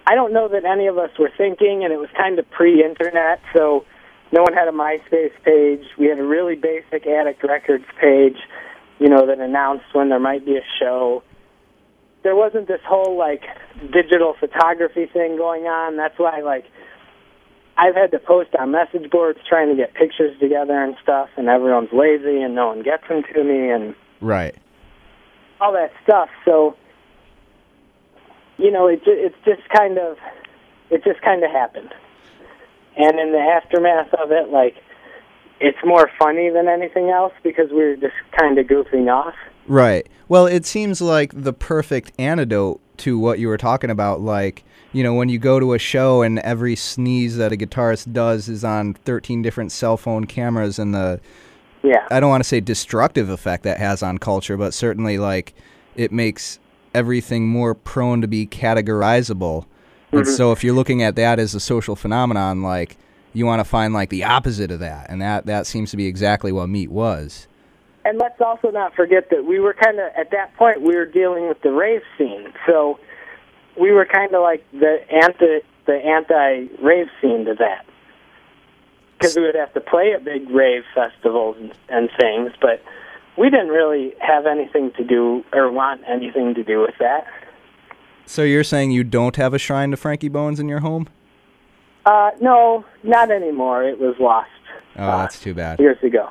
[0.06, 3.40] I don't know that any of us were thinking, and it was kind of pre-internet,
[3.52, 3.85] so
[4.33, 5.85] no one had a MySpace page.
[5.98, 8.38] We had a really basic Addict Records page,
[8.98, 11.22] you know, that announced when there might be a show.
[12.22, 13.42] There wasn't this whole like
[13.92, 15.96] digital photography thing going on.
[15.96, 16.64] That's why like
[17.76, 21.48] I've had to post on message boards trying to get pictures together and stuff, and
[21.48, 24.54] everyone's lazy and no one gets them to me and Right.
[25.61, 26.28] all that stuff.
[26.44, 26.76] So,
[28.59, 30.18] you know, it it's just kind of
[30.90, 31.94] it just kind of happened.
[32.96, 34.74] And in the aftermath of it, like
[35.61, 39.35] it's more funny than anything else because we're just kind of goofing off.
[39.66, 40.09] Right.
[40.29, 44.20] Well, it seems like the perfect antidote to what you were talking about.
[44.20, 48.12] Like, you know, when you go to a show and every sneeze that a guitarist
[48.12, 51.20] does is on 13 different cell phone cameras and the,
[51.83, 52.07] Yeah.
[52.11, 55.55] I don't want to say destructive effect that has on culture, but certainly like
[55.94, 56.59] it makes
[56.94, 59.66] everything more prone to be categorizable.
[60.11, 60.33] And mm-hmm.
[60.33, 62.96] so if you're looking at that as a social phenomenon, like
[63.33, 65.09] you want to find like the opposite of that.
[65.09, 67.47] And that, that seems to be exactly what meat was.
[68.05, 71.07] And let's also not forget that we were kind of at that point we were
[71.07, 72.99] dealing with the rave scene, so
[73.79, 77.85] we were kind of like the anti the anti rave scene to that,
[79.19, 82.83] because we would have to play at big rave festivals and, and things, but
[83.37, 87.27] we didn't really have anything to do or want anything to do with that.
[88.25, 91.09] So you're saying you don't have a shrine to Frankie Bones in your home?
[92.06, 93.84] Uh, no, not anymore.
[93.84, 94.48] It was lost
[94.96, 95.78] Oh, uh, that's too bad.
[95.78, 96.28] years ago.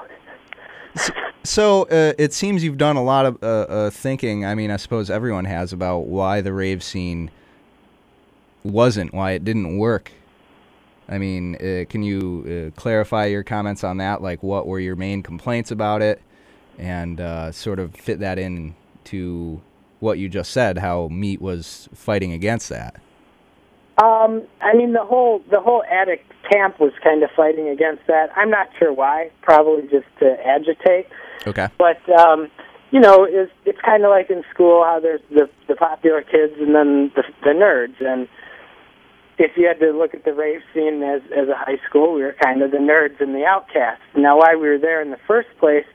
[1.44, 4.46] So uh, it seems you've done a lot of uh, uh, thinking.
[4.46, 7.32] I mean, I suppose everyone has about why the rave scene
[8.64, 10.12] wasn't, why it didn't work.
[11.08, 14.22] I mean, uh, can you uh, clarify your comments on that?
[14.22, 16.22] Like, what were your main complaints about it,
[16.78, 19.62] and uh, sort of fit that in to
[20.02, 20.78] what you just said?
[20.80, 23.02] How Meat was fighting against that.
[24.02, 28.30] Um, I mean, the whole the whole addict camp was kind of fighting against that.
[28.36, 29.32] I'm not sure why.
[29.42, 31.08] Probably just to agitate.
[31.46, 31.68] Okay.
[31.78, 32.50] But um,
[32.92, 36.54] you know, it's it's kind of like in school how there's the the popular kids
[36.60, 38.00] and then the the nerds.
[38.00, 38.28] And
[39.38, 42.22] if you had to look at the rave scene as as a high school, we
[42.22, 44.04] were kind of the nerds and the outcasts.
[44.16, 45.86] Now, why we were there in the first place,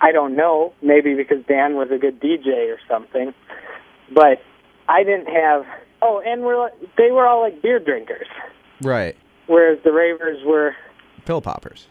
[0.00, 0.72] I don't know.
[0.82, 3.32] Maybe because Dan was a good DJ or something.
[4.12, 4.42] But
[4.88, 5.66] I didn't have.
[6.06, 8.26] Oh, and we're they were all like beer drinkers,
[8.82, 9.16] Right.
[9.46, 10.76] whereas the ravers were
[11.24, 11.86] Pill poppers.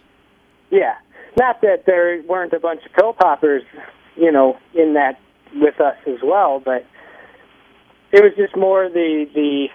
[0.69, 0.95] yeah.
[1.36, 3.63] Not that there weren't a bunch of pill poppers,
[4.15, 5.19] you know, in that
[5.56, 6.86] with us as well, but
[8.12, 9.67] it was just more the the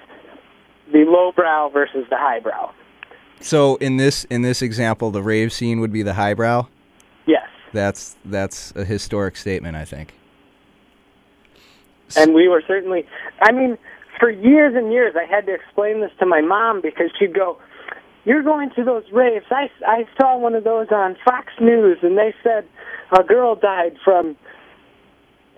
[0.93, 2.71] the lowbrow versus the highbrow.
[3.41, 6.69] So in this in this example, the rave scene would be the highbrow.
[7.27, 7.49] Yes.
[7.73, 10.15] That's that's a historic statement, I think.
[12.17, 13.05] And we were certainly
[13.43, 13.77] I mean,
[14.19, 17.59] for years and years I had to explain this to my mom because she'd go,
[18.25, 19.47] "You're going to those raves.
[19.51, 22.67] I I saw one of those on Fox News and they said
[23.19, 24.37] a girl died from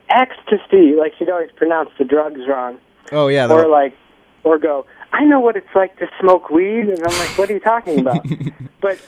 [0.09, 2.79] ecstasy." Like she'd always pronounce the drugs wrong.
[3.13, 3.95] Oh yeah, or like
[4.43, 7.55] or go i know what it's like to smoke weed and i'm like what are
[7.55, 8.25] you talking about
[8.81, 8.99] but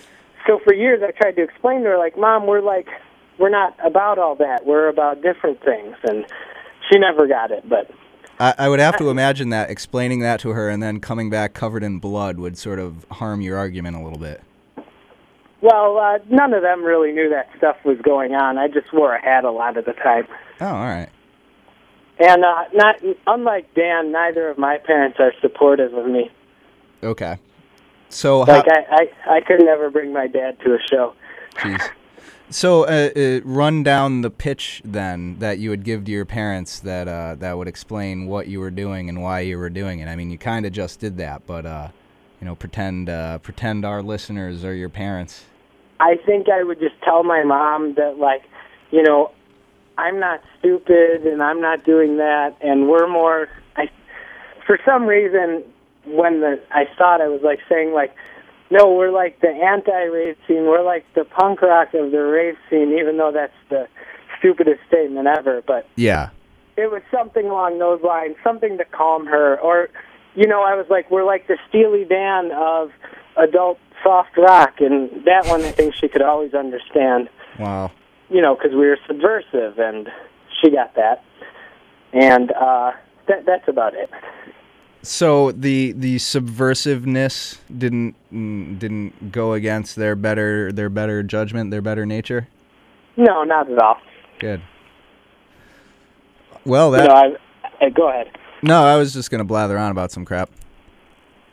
[0.47, 2.88] so for years i tried to explain to her like mom we're like
[3.38, 6.27] we're not about all that we're about different things and
[6.91, 7.91] she never got it but
[8.40, 11.55] I, I would have to imagine that explaining that to her and then coming back
[11.55, 14.40] covered in blood would sort of harm your argument a little bit.
[15.61, 19.14] well uh none of them really knew that stuff was going on i just wore
[19.14, 20.27] a hat a lot of the time
[20.61, 21.09] Oh, all right.
[22.18, 26.31] and uh not unlike dan neither of my parents are supportive of me
[27.05, 27.37] Okay.
[28.09, 31.14] So like how, i i i could never bring my dad to a show
[31.57, 31.90] jeez.
[32.53, 36.81] So uh, uh, run down the pitch then that you would give to your parents
[36.81, 40.07] that uh, that would explain what you were doing and why you were doing it.
[40.07, 41.88] I mean, you kind of just did that, but uh,
[42.41, 45.45] you know, pretend uh, pretend our listeners are your parents.
[45.99, 48.43] I think I would just tell my mom that, like,
[48.91, 49.31] you know,
[49.97, 53.49] I'm not stupid and I'm not doing that, and we're more.
[53.77, 53.88] I,
[54.67, 55.62] for some reason,
[56.05, 58.15] when the I thought I was like saying like,
[58.73, 60.65] no, we're like the anti-rave scene.
[60.65, 63.87] We're like the punk rock of the rave scene, even though that's the
[64.39, 65.63] stupidest statement ever.
[65.67, 66.31] But Yeah.
[66.79, 69.61] it was something along those lines, something to calm her.
[69.61, 69.91] Or,
[70.35, 72.91] you know, I was like, we're like the Steely Dan of
[73.37, 77.29] adult soft rock, and that one I think she could always understand.
[77.59, 77.91] Wow.
[78.31, 80.09] You know, because we were subversive, and
[80.61, 81.23] she got that.
[82.14, 82.93] And uh,
[83.29, 84.11] that that's about it.
[85.03, 91.82] So the the subversiveness didn't mm, didn't go against their better their better judgment, their
[91.82, 92.46] better nature.
[93.16, 93.98] No, not at all.
[94.38, 94.62] Good.
[96.64, 97.36] Well, that know,
[97.80, 98.28] I, go ahead.
[98.62, 100.50] no, I was just gonna blather on about some crap.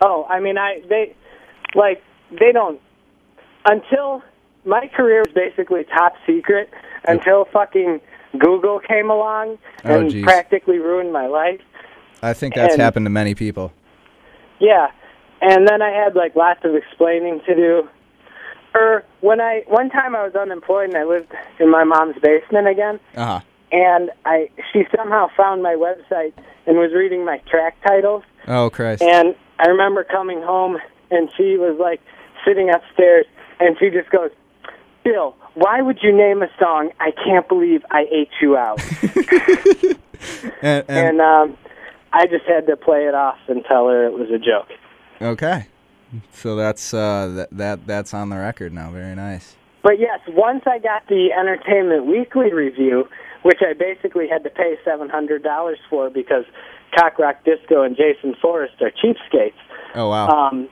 [0.01, 1.15] Oh, I mean, I they
[1.73, 2.79] like they don't
[3.65, 4.21] until
[4.65, 6.69] my career was basically top secret
[7.05, 7.99] until fucking
[8.37, 10.23] Google came along Oh, and geez.
[10.23, 11.61] practically ruined my life.
[12.21, 13.71] I think that's And- happened to many people.
[14.59, 14.87] Yeah,
[15.41, 17.87] and then I had like lots of explaining to do.
[18.75, 22.67] Or when I one time I was unemployed and I lived in my mom's basement
[22.67, 23.39] again, Uh huh.
[23.71, 26.33] and I she somehow found my website
[26.67, 28.23] and was reading my track titles.
[28.47, 29.01] Oh Christ.
[29.01, 30.77] And I remember coming home
[31.09, 32.01] and she was like
[32.45, 33.25] sitting upstairs
[33.59, 34.29] and she just goes,
[35.03, 38.79] Bill, why would you name a song I can't believe I ate you out?
[40.61, 41.57] and, and- and um
[42.11, 44.69] I just had to play it off and tell her it was a joke.
[45.21, 45.67] okay.
[46.31, 48.89] So that's uh that, that that's on the record now.
[48.91, 49.55] Very nice.
[49.83, 53.07] But yes, once I got the Entertainment Weekly review,
[53.43, 56.45] which I basically had to pay seven hundred dollars for because
[56.97, 59.53] Cock Rock Disco and Jason Forrest are cheapskates.
[59.95, 60.27] Oh wow.
[60.27, 60.67] um,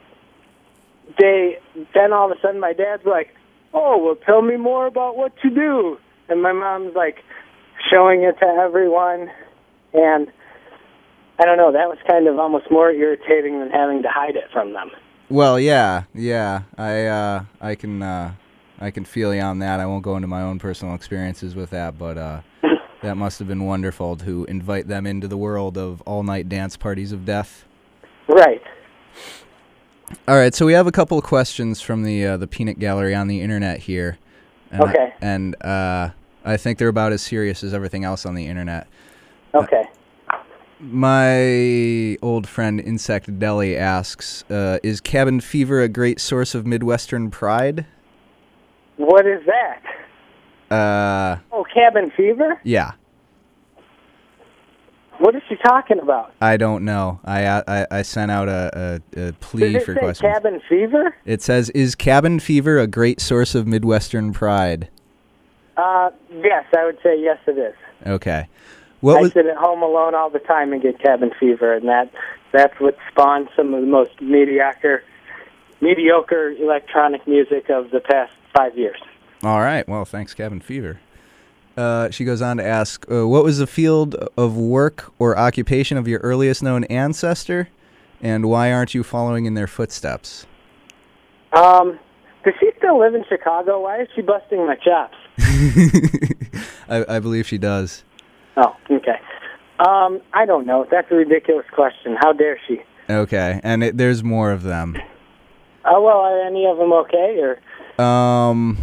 [1.20, 1.60] they
[1.94, 3.34] then all of a sudden my dad's like,
[3.74, 7.24] "Oh, well, tell me more about what you do," and my mom's like
[7.90, 9.30] showing it to everyone,
[9.94, 10.32] and
[11.40, 11.72] I don't know.
[11.72, 14.90] That was kind of almost more irritating than having to hide it from them.
[15.30, 16.64] Well, yeah, yeah.
[16.78, 18.34] I uh, I can uh,
[18.80, 19.80] I can feel you on that.
[19.80, 22.42] I won't go into my own personal experiences with that, but uh,
[23.04, 26.76] that must have been wonderful to invite them into the world of all night dance
[26.78, 27.66] parties of death.
[28.28, 28.62] Right.
[30.28, 33.14] All right, so we have a couple of questions from the uh, the peanut gallery
[33.14, 34.18] on the internet here.
[34.72, 35.14] And I- Okay.
[35.22, 36.10] and uh,
[36.46, 38.88] I think they're about as serious as everything else on the internet.
[39.54, 39.84] Okay.
[40.80, 47.32] My old friend Insect Deli asks, uh, "Is cabin fever a great source of Midwestern
[47.32, 47.86] pride?"
[48.97, 49.82] What is that?
[50.75, 52.59] Uh, Oh, cabin fever.
[52.63, 52.91] yeah.
[55.19, 56.34] What is she talking about?
[56.41, 57.19] I don't know.
[57.25, 60.32] I uh, I, I sent out a, a, a plea it for say questions.
[60.32, 61.15] cabin fever?
[61.25, 64.89] it says, "Is cabin fever a great source of Midwestern pride?"
[65.75, 67.39] Uh, yes, I would say yes.
[67.47, 67.73] It is.
[68.05, 68.47] Okay.
[69.02, 71.88] What I was sit at home alone all the time and get cabin fever, and
[71.88, 72.12] that
[72.52, 75.04] that's what spawned some of the most mediocre,
[75.82, 79.00] mediocre electronic music of the past five years.
[79.43, 79.88] all right?
[79.88, 81.00] Well, thanks, cabin fever.
[81.76, 85.98] Uh, she goes on to ask, uh, "What was the field of work or occupation
[85.98, 87.70] of your earliest known ancestor,
[88.20, 90.48] and why aren't you following in their footsteps?"
[91.54, 92.00] Um,
[92.43, 93.82] does she still live in Chicago?
[93.84, 95.16] Why is she busting my chops?
[96.89, 98.04] I, I believe she does.
[98.58, 99.20] Oh, okay.
[99.80, 100.88] Um, I don't know.
[100.89, 102.16] That's a ridiculous question.
[102.20, 102.80] How dare she?
[103.10, 104.97] Okay, and it, there's more of them.
[105.86, 107.39] Oh well, are any of them okay?
[107.39, 108.78] Or Um,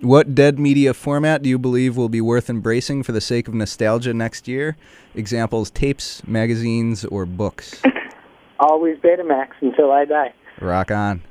[0.00, 3.54] what dead media format do you believe will be worth embracing for the sake of
[3.54, 4.76] nostalgia next year?
[5.14, 7.80] Examples: tapes, magazines, or books.
[8.58, 10.32] always Betamax until I die.
[10.60, 11.22] Rock on.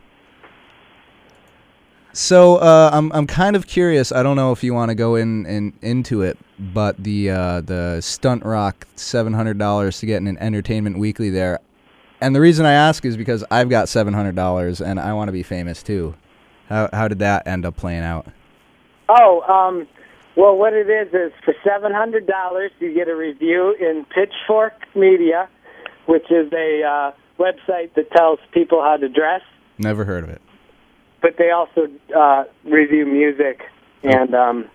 [2.17, 4.11] So uh, I'm I'm kind of curious.
[4.11, 7.61] I don't know if you want to go in, in into it, but the uh,
[7.61, 11.59] the stunt rock seven hundred dollars to get in an Entertainment Weekly there,
[12.19, 15.27] and the reason I ask is because I've got seven hundred dollars and I want
[15.27, 16.15] to be famous too.
[16.69, 18.25] How how did that end up playing out?
[19.09, 19.87] Oh, um,
[20.35, 24.73] well, what it is is for seven hundred dollars you get a review in Pitchfork
[24.95, 25.47] Media,
[26.07, 29.43] which is a uh, website that tells people how to dress,
[29.77, 30.41] Never heard of it.
[31.21, 33.61] But they also uh, review music.
[34.03, 34.69] And um,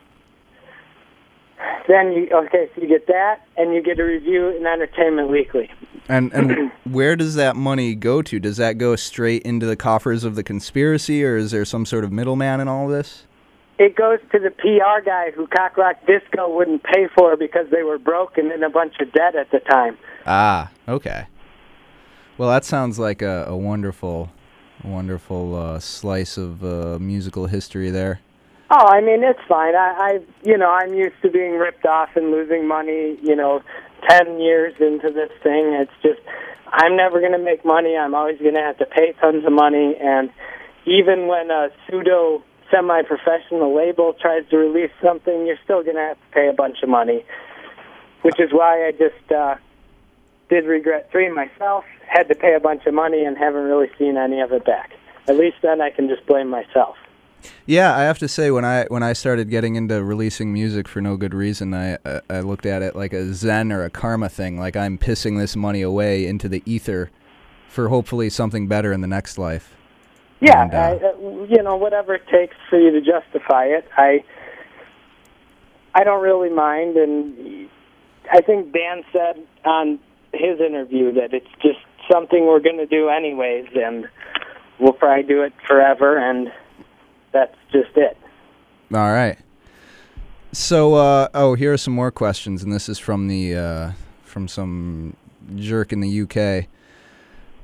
[1.89, 5.71] then you okay, so you get that, and you get a review in Entertainment Weekly.
[6.09, 8.41] And and where does that money go to?
[8.41, 12.05] Does that go straight into the coffers of the conspiracy, or is there some sort
[12.05, 13.27] of middleman in all this?
[13.79, 17.83] It goes to the PR guy who Cock Rock Disco wouldn't pay for because they
[17.83, 19.97] were broke and in a bunch of debt at the time.
[20.27, 21.27] Ah, okay.
[22.39, 24.31] Well, that sounds like a, a wonderful,
[24.85, 28.21] wonderful uh, slice of uh, musical history there.
[28.71, 29.75] Oh, I mean, it's fine.
[29.75, 33.19] I, I, you know, I'm used to being ripped off and losing money.
[33.23, 33.63] You know,
[34.09, 36.21] ten years into this thing, it's just
[36.69, 37.97] I'm never going to make money.
[37.97, 40.31] I'm always going to have to pay tons of money, and
[40.87, 46.17] even when a pseudo semi-professional label tries to release something, you're still going to have
[46.17, 47.25] to pay a bunch of money.
[48.23, 49.57] Which is why I just uh,
[50.53, 51.85] did regret three myself.
[52.07, 54.91] Had to pay a bunch of money and haven't really seen any of it back.
[55.27, 56.97] At least then I can just blame myself.
[57.65, 61.01] Yeah, I have to say when I when I started getting into releasing music for
[61.01, 64.29] no good reason, I I, I looked at it like a zen or a karma
[64.29, 67.11] thing, like I'm pissing this money away into the ether
[67.67, 69.75] for hopefully something better in the next life.
[70.41, 73.89] Yeah, And, uh, I, uh, you know, whatever it takes for you to justify it.
[73.97, 74.23] I
[75.95, 77.69] I don't really mind, and
[78.31, 79.99] I think Dan said on
[80.33, 81.79] his interview that it's just
[82.11, 84.09] something we're going to do anyways, and
[84.79, 86.19] we'll probably do it forever.
[86.19, 86.53] And
[87.33, 88.17] that's just it.
[88.93, 89.39] All right.
[90.53, 94.49] So, uh, oh, here are some more questions, and this is from the uh, from
[94.49, 95.17] some
[95.57, 96.69] jerk in the UK.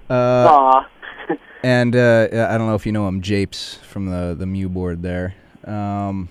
[0.08, 0.84] Uh,
[1.62, 5.02] and uh, I don't know if you know him, Japes from the the Mew board
[5.02, 5.34] there.
[5.64, 6.30] Um,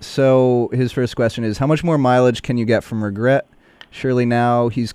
[0.00, 3.46] so his first question is, how much more mileage can you get from regret?
[3.90, 4.94] Surely now he's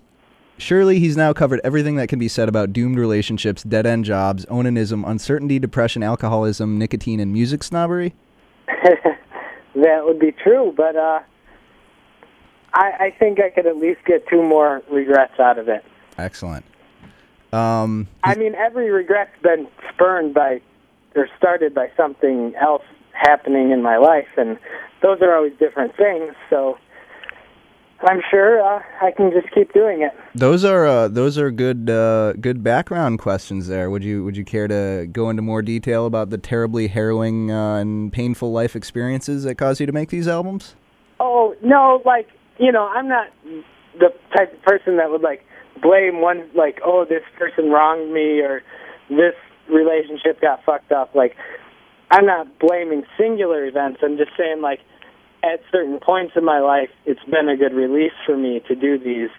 [0.57, 4.45] surely he's now covered everything that can be said about doomed relationships, dead end jobs,
[4.45, 8.13] onanism, uncertainty, depression, alcoholism, nicotine, and music snobbery.
[8.67, 11.19] that would be true, but uh,
[12.73, 15.83] I, I think I could at least get two more regrets out of it.
[16.17, 16.65] Excellent.
[17.51, 20.61] Um, I mean, every regret's been spurned by
[21.15, 22.81] or started by something else
[23.11, 24.57] happening in my life, and
[25.03, 26.33] those are always different things.
[26.49, 26.77] So
[28.05, 30.11] I'm sure uh, I can just keep doing it.
[30.35, 33.67] Those are uh, those are good uh, good background questions.
[33.67, 37.51] There, would you would you care to go into more detail about the terribly harrowing
[37.51, 40.75] uh, and painful life experiences that caused you to make these albums?
[41.19, 42.27] Oh no, like
[42.57, 43.27] you know, I'm not
[43.99, 45.45] the type of person that would like
[45.81, 48.61] blame one like oh this person wronged me or
[49.09, 49.35] this
[49.69, 51.15] relationship got fucked up.
[51.15, 51.35] Like
[52.11, 54.01] I'm not blaming singular events.
[54.03, 54.81] I'm just saying like
[55.43, 58.97] at certain points in my life, it's been a good release for me to do
[58.97, 59.29] these,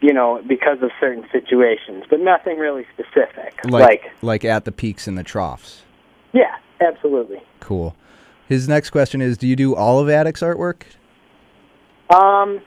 [0.00, 3.58] you know, because of certain situations, but nothing really specific.
[3.64, 5.82] Like like like at the peaks and the troughs.
[6.32, 7.42] yeah, absolutely.
[7.60, 7.96] Cool.
[8.48, 10.82] His next question is: Do you do all of Addict's artwork?
[12.14, 12.60] Um,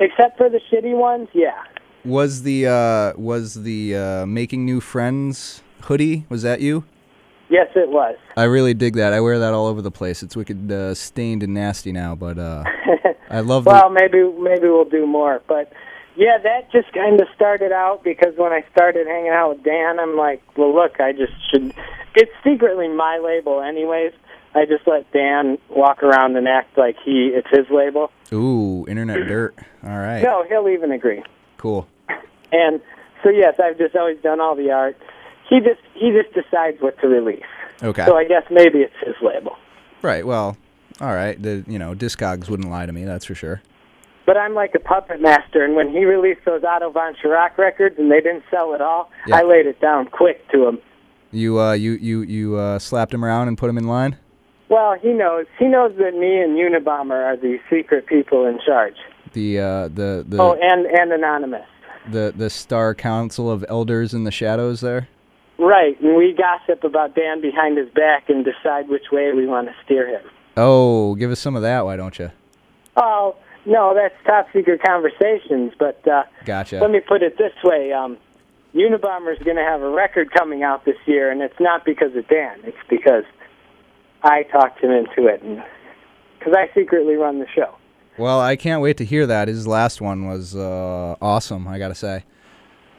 [0.00, 1.62] except for the shitty ones, yeah.
[2.04, 6.24] Was the uh, was the uh, making new friends hoodie?
[6.28, 6.84] Was that you?
[7.50, 8.16] Yes, it was.
[8.36, 9.12] I really dig that.
[9.12, 10.22] I wear that all over the place.
[10.22, 12.62] It's wicked uh, stained and nasty now, but uh,
[13.30, 13.70] I love the.
[13.70, 15.72] Well, maybe maybe we'll do more, but
[16.16, 19.98] yeah, that just kind of started out because when I started hanging out with Dan,
[19.98, 21.74] I'm like, well, look, I just should.
[22.14, 24.12] It's secretly my label, anyways.
[24.54, 28.12] I just let Dan walk around and act like he it's his label.
[28.32, 29.56] Ooh, internet dirt.
[29.82, 30.22] All right.
[30.22, 31.22] No, he'll even agree.
[31.56, 31.88] Cool.
[32.52, 32.80] And
[33.22, 34.96] so yes, I've just always done all the art.
[35.50, 37.42] He just he just decides what to release.
[37.82, 38.06] Okay.
[38.06, 39.56] So I guess maybe it's his label.
[40.00, 40.26] Right.
[40.26, 40.56] Well,
[41.00, 41.40] all right.
[41.42, 43.04] The you know Discogs wouldn't lie to me.
[43.04, 43.60] That's for sure.
[44.26, 47.96] But I'm like a puppet master, and when he released those Otto von Schirach records
[47.98, 49.38] and they didn't sell at all, Yeah.
[49.38, 50.78] I laid it down quick to him.
[51.32, 54.16] You uh you you you uh, slapped him around and put him in line.
[54.68, 55.46] Well, he knows.
[55.58, 58.94] He knows that me and Unabomber are the secret people in charge.
[59.32, 61.66] The uh the the Oh, and and anonymous.
[62.08, 65.08] the the Star Council of Elders in the Shadows there.
[65.60, 69.68] Right, and we gossip about Dan behind his back and decide which way we want
[69.68, 70.22] to steer him.
[70.56, 72.30] Oh, give us some of that, why don't you?
[72.96, 73.36] Oh,
[73.66, 75.72] no, that's top secret conversations.
[75.78, 76.80] But uh, Gotcha.
[76.80, 78.16] let me put it this way: um,
[78.74, 82.26] Unabomber's going to have a record coming out this year, and it's not because of
[82.28, 82.60] Dan.
[82.64, 83.24] It's because
[84.22, 85.62] I talked him into it, and
[86.38, 87.74] because I secretly run the show.
[88.16, 89.48] Well, I can't wait to hear that.
[89.48, 91.68] His last one was uh, awesome.
[91.68, 92.24] I gotta say.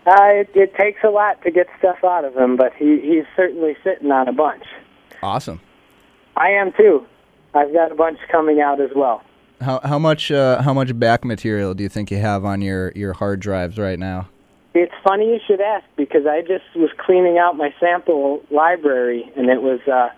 [0.05, 3.25] Uh, it, it takes a lot to get stuff out of him, but he, he's
[3.35, 4.63] certainly sitting on a bunch.
[5.21, 5.59] Awesome.
[6.35, 7.05] I am too.
[7.53, 9.21] I've got a bunch coming out as well.
[9.59, 12.91] How how much uh, how much back material do you think you have on your
[12.95, 14.27] your hard drives right now?
[14.73, 19.49] It's funny you should ask because I just was cleaning out my sample library and
[19.49, 20.09] it was uh,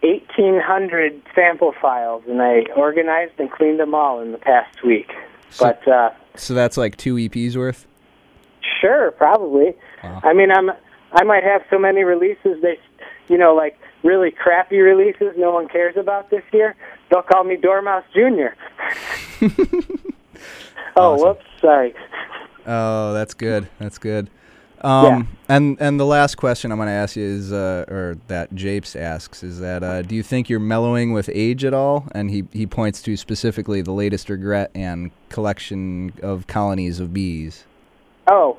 [0.00, 5.12] 1,800 sample files, and I organized and cleaned them all in the past week.
[5.50, 7.86] So- but uh, So that's like two EPs worth.
[8.82, 9.74] Sure, probably.
[10.04, 10.20] Wow.
[10.24, 10.70] I mean, I'm
[11.12, 12.78] I might have so many releases they,
[13.28, 16.74] you know, like really crappy releases no one cares about this year.
[17.10, 18.56] They'll call me Doormouse Junior.
[19.42, 21.28] oh, Awesome.
[21.28, 21.94] whoops, sorry.
[22.66, 23.68] Oh, that's good.
[23.78, 24.28] That's good.
[24.80, 25.22] Um, Yeah.
[25.56, 28.96] and and the last question I'm going to ask you is, uh, or that Japes
[28.96, 32.08] asks, is that uh, do you think you're mellowing with age at all?
[32.12, 37.64] And he he points to specifically the latest regret and collection of colonies of bees.
[38.28, 38.58] Oh,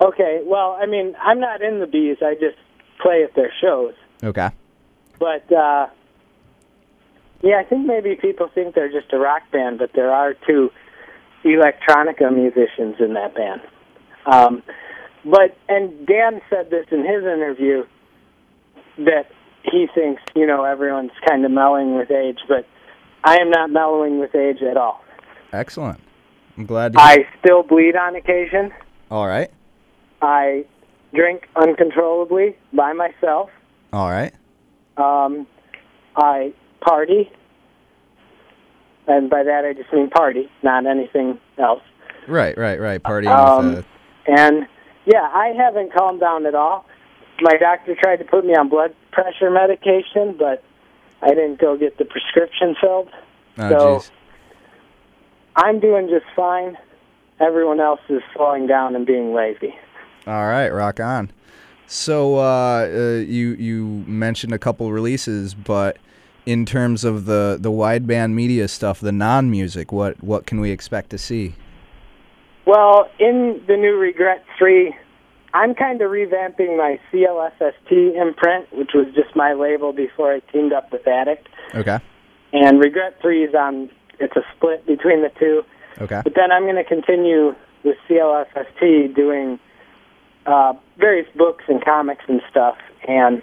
[0.00, 0.40] okay.
[0.44, 2.18] Well, I mean, I'm not in the bees.
[2.22, 2.56] I just
[3.00, 3.94] play at their shows.
[4.22, 4.50] Okay.
[5.18, 5.88] But uh,
[7.42, 10.70] yeah, I think maybe people think they're just a rock band, but there are two
[11.44, 13.60] electronica musicians in that band.
[14.26, 14.62] Um,
[15.24, 17.84] but and Dan said this in his interview
[18.98, 19.30] that
[19.62, 22.66] he thinks you know everyone's kind of mellowing with age, but
[23.24, 25.02] I am not mellowing with age at all.
[25.52, 26.00] Excellent.
[26.56, 26.92] I'm glad.
[26.92, 27.08] To hear.
[27.08, 28.72] I still bleed on occasion.
[29.10, 29.50] All right.
[30.22, 30.64] I
[31.14, 33.50] drink uncontrollably by myself.
[33.92, 34.32] All right.
[34.96, 35.46] Um,
[36.16, 37.30] I party,
[39.06, 41.82] and by that I just mean party, not anything else.
[42.28, 42.56] Right.
[42.56, 42.78] Right.
[42.80, 43.02] Right.
[43.02, 43.84] Partying Um, with.
[44.28, 44.66] Uh, And
[45.06, 46.84] yeah, I haven't calmed down at all.
[47.40, 50.62] My doctor tried to put me on blood pressure medication, but
[51.22, 53.08] I didn't go get the prescription filled.
[53.58, 54.10] Oh, So- jeez.
[55.56, 56.78] I'm doing just fine.
[57.40, 59.74] Everyone else is slowing down and being lazy.
[60.26, 61.30] All right, rock on.
[61.86, 65.98] So uh, uh, you you mentioned a couple releases, but
[66.46, 70.70] in terms of the the wideband media stuff, the non music, what what can we
[70.70, 71.54] expect to see?
[72.66, 74.94] Well, in the new Regret 3,
[75.54, 80.72] I'm kind of revamping my CLSST imprint, which was just my label before I teamed
[80.72, 81.48] up with Addict.
[81.74, 81.98] Okay.
[82.52, 83.90] And Regret 3 is on,
[84.20, 85.62] it's a split between the two.
[86.00, 86.20] Okay.
[86.22, 89.58] But then I'm going to continue with CLSST doing
[90.46, 92.76] uh, various books and comics and stuff.
[93.06, 93.42] And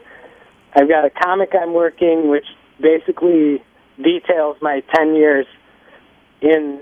[0.76, 2.46] I've got a comic I'm working, which
[2.80, 3.64] basically
[4.02, 5.46] details my 10 years
[6.42, 6.82] in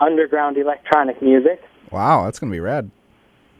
[0.00, 1.62] underground electronic music.
[1.90, 2.90] Wow, that's gonna be rad.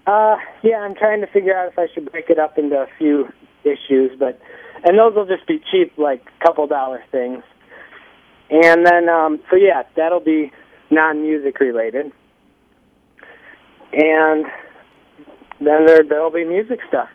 [0.07, 2.87] Uh, yeah, I'm trying to figure out if I should break it up into a
[2.99, 3.28] few
[3.64, 4.41] issues, but
[4.84, 7.43] and those will just be cheap, like couple dollar things.
[8.51, 10.53] And then, um, so yeah, that'll be
[10.91, 12.12] non-music related.
[13.93, 14.47] And
[15.61, 17.09] then there there'll be music stuff.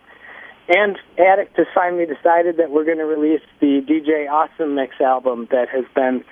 [0.73, 5.47] And Addict has finally decided that we're going to release the DJ Awesome Mix album
[5.51, 6.23] that has been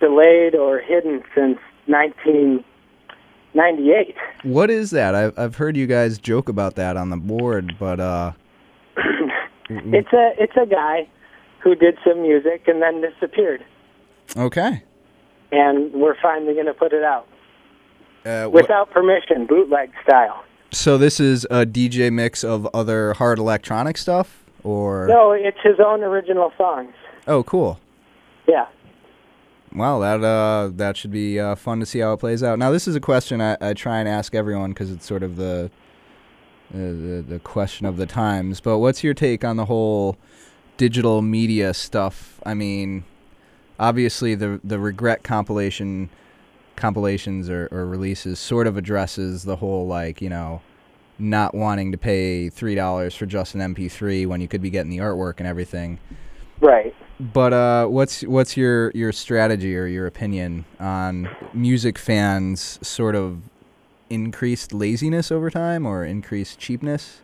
[0.00, 4.14] delayed or hidden since 1998.
[4.44, 5.14] What is that?
[5.14, 8.32] I've I've heard you guys joke about that on the board, but uh,
[9.68, 11.08] It's a it's a guy
[11.58, 13.64] who did some music and then disappeared,
[14.36, 14.84] okay.
[15.50, 17.26] and we're finally going to put it out
[18.24, 20.44] Uh, wh- without permission, bootleg style.
[20.76, 25.76] So this is a DJ mix of other hard electronic stuff, or No, it's his
[25.84, 26.92] own original songs.
[27.26, 27.80] oh, cool.
[28.46, 28.66] Yeah.
[29.74, 32.58] Well, that uh, that should be uh, fun to see how it plays out.
[32.58, 35.36] Now, this is a question I, I try and ask everyone because it's sort of
[35.36, 35.70] the,
[36.72, 38.60] uh, the the question of the times.
[38.60, 40.16] But what's your take on the whole
[40.78, 42.40] digital media stuff?
[42.46, 43.04] I mean,
[43.78, 46.08] obviously the the regret compilation
[46.76, 50.60] compilations or, or releases sort of addresses the whole like you know
[51.18, 54.90] not wanting to pay three dollars for just an MP3 when you could be getting
[54.90, 55.98] the artwork and everything.
[56.60, 56.94] Right.
[57.18, 63.40] But uh, what's what's your your strategy or your opinion on music fans sort of
[64.10, 67.20] increased laziness over time or increased cheapness?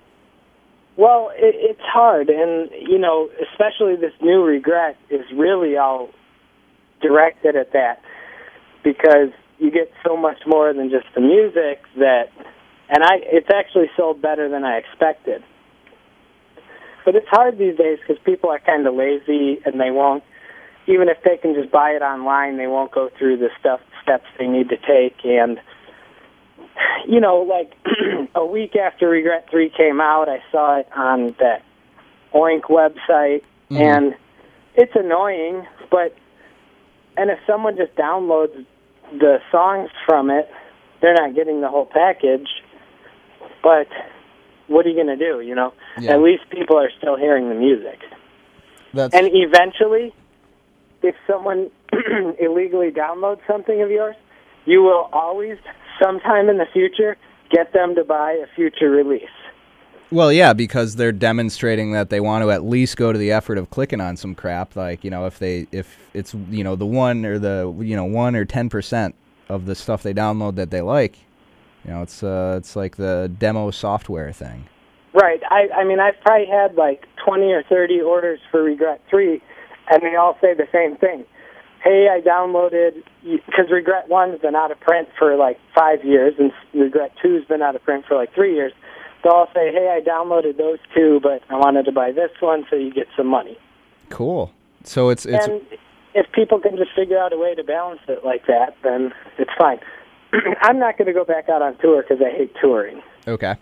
[0.96, 6.10] Well, it, it's hard, and you know, especially this new regret is really all
[7.02, 8.02] directed at that
[8.82, 9.30] because
[9.62, 12.30] you get so much more than just the music that,
[12.88, 15.42] and I, it's actually sold better than I expected.
[17.04, 20.24] But it's hard these days because people are kind of lazy and they won't,
[20.86, 24.26] even if they can just buy it online, they won't go through the stuff steps
[24.38, 25.60] they need to take and
[27.06, 27.72] you know, like
[28.34, 31.62] a week after Regret 3 came out, I saw it on that
[32.34, 33.80] Oink website, Mhm.
[33.80, 34.14] and
[34.74, 36.16] it's annoying, but,
[37.16, 38.64] and if someone just downloads
[39.18, 40.50] the songs from it,
[41.00, 42.48] they're not getting the whole package,
[43.62, 43.88] but
[44.68, 45.72] what are you going to do, you know?
[45.98, 46.12] Yeah.
[46.12, 47.98] At least people are still hearing the music.
[48.94, 50.14] That's And eventually,
[51.02, 51.70] if someone
[52.40, 54.16] illegally downloads something of yours,
[54.64, 55.58] you will always,
[56.02, 57.16] sometime in the future,
[57.50, 59.24] get them to buy a future release.
[60.12, 63.58] Well, yeah, because they're demonstrating that they want to at least go to the effort
[63.58, 64.76] of clicking on some crap.
[64.76, 68.04] Like you know, if they if it's you know the one or the you know
[68.04, 69.14] one or ten percent
[69.48, 71.18] of the stuff they download that they like,
[71.84, 74.68] you know, it's uh it's like the demo software thing.
[75.14, 75.42] Right.
[75.50, 79.42] I, I mean, I've probably had like 20 or 30 orders for Regret 3,
[79.90, 81.24] and they all say the same thing.
[81.84, 86.52] Hey, I downloaded, because Regret 1's been out of print for like five years, and
[86.72, 88.72] Regret 2's been out of print for like three years.
[89.22, 92.76] They'll say, hey, I downloaded those two, but I wanted to buy this one so
[92.76, 93.56] you get some money.
[94.08, 94.50] Cool.
[94.84, 95.62] So it's it's and
[96.14, 99.50] if people can just figure out a way to balance it like that, then it's
[99.58, 99.78] fine.
[100.62, 103.02] I'm not going to go back out on tour because I hate touring.
[103.26, 103.56] okay.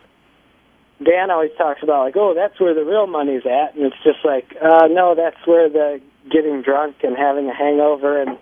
[1.02, 4.18] Dan always talks about like, oh, that's where the real money's at, and it's just
[4.22, 5.98] like, uh, no, that's where the
[6.30, 8.36] getting drunk and having a hangover and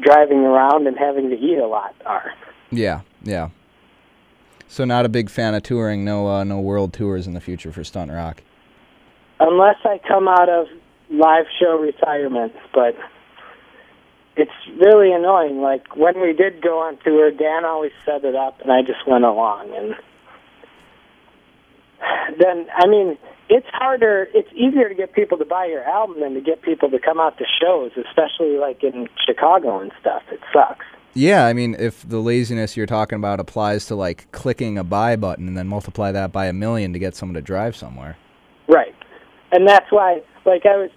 [0.00, 2.32] driving around and having to eat a lot are.
[2.70, 3.50] Yeah, yeah.
[4.74, 6.04] So not a big fan of touring.
[6.04, 8.42] No, uh, no world tours in the future for stunt rock.
[9.38, 10.66] Unless I come out of
[11.08, 12.96] live show retirement, but
[14.36, 14.50] it's
[14.80, 15.60] really annoying.
[15.60, 19.06] Like when we did go on tour, Dan always set it up, and I just
[19.06, 19.94] went along, and
[22.40, 23.16] then I mean,
[23.48, 24.26] it's harder.
[24.34, 27.20] It's easier to get people to buy your album than to get people to come
[27.20, 30.22] out to shows, especially like in Chicago and stuff.
[30.32, 30.84] It sucks.
[31.14, 35.14] Yeah, I mean, if the laziness you're talking about applies to like clicking a buy
[35.16, 38.16] button and then multiply that by a million to get someone to drive somewhere.
[38.68, 38.94] Right.
[39.52, 40.90] And that's why like I was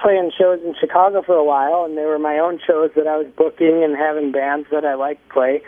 [0.00, 3.16] playing shows in Chicago for a while, and they were my own shows that I
[3.16, 5.62] was booking and having bands that I liked play.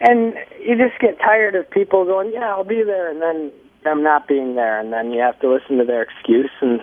[0.00, 3.50] And you just get tired of people going, "Yeah, I'll be there," and then
[3.82, 6.50] them not being there, and then you have to listen to their excuse.
[6.60, 6.80] And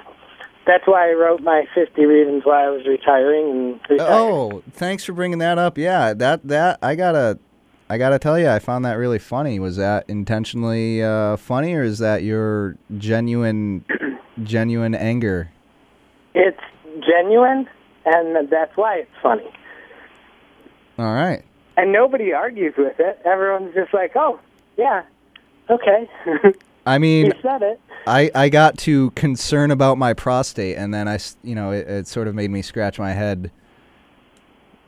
[0.65, 3.51] that's why I wrote my 50 reasons why I was retiring.
[3.51, 4.09] And retired.
[4.09, 5.77] Oh, thanks for bringing that up.
[5.77, 7.39] Yeah, that that I gotta,
[7.89, 9.59] I gotta tell you, I found that really funny.
[9.59, 13.85] Was that intentionally uh, funny, or is that your genuine,
[14.43, 15.51] genuine anger?
[16.33, 16.61] it's
[17.05, 17.67] genuine,
[18.05, 19.49] and that's why it's funny.
[20.97, 21.43] All right.
[21.77, 23.19] And nobody argues with it.
[23.25, 24.39] Everyone's just like, "Oh,
[24.77, 25.03] yeah,
[25.69, 26.09] okay."
[26.85, 27.79] I mean, you said it.
[28.07, 32.07] I, I got to concern about my prostate, and then I, you know, it, it
[32.07, 33.51] sort of made me scratch my head.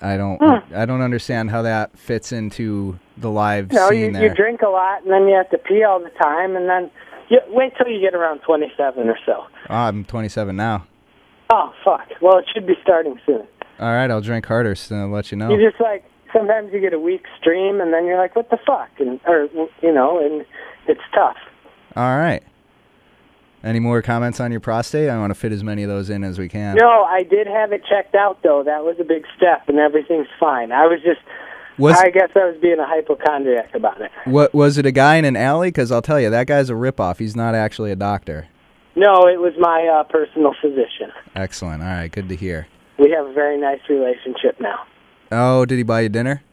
[0.02, 0.62] I don't, Huh.
[0.76, 4.24] I don't understand how that fits into the live No, scene you, there.
[4.24, 6.90] you drink a lot, and then you have to pee all the time, and then
[7.30, 9.46] you wait till you get around 27 or so.
[9.70, 10.86] Oh, I'm 27 now.
[11.52, 12.08] Oh, fuck.
[12.22, 13.48] Well, it should be starting soon.
[13.80, 15.52] All right, I'll drink harder, so I'll let you know.
[15.56, 18.58] You just like sometimes you get a weak stream, and then you're like, "What the
[18.66, 19.48] fuck?" and or
[19.82, 20.46] you know, and
[20.88, 21.36] it's tough.
[21.96, 22.44] All right.
[23.64, 25.10] Any more comments on your prostate?
[25.10, 26.76] I want to fit as many of those in as we can.
[26.76, 28.62] No, I did have it checked out though.
[28.64, 30.72] That was a big step, and everything's fine.
[30.74, 31.22] I was just,
[31.78, 34.12] Was I guess I was being a hypochondriac about it.
[34.26, 35.70] what was it a guy in an alley?
[35.70, 37.20] Because I'll tell you, that guy's a ripoff.
[37.20, 38.48] He's not actually a doctor.
[38.96, 41.12] No, it was my uh, personal physician.
[41.36, 41.82] Excellent.
[41.82, 42.68] All right, good to hear.
[43.00, 44.86] We have a very nice relationship now.
[45.32, 46.44] Oh, did he buy you dinner?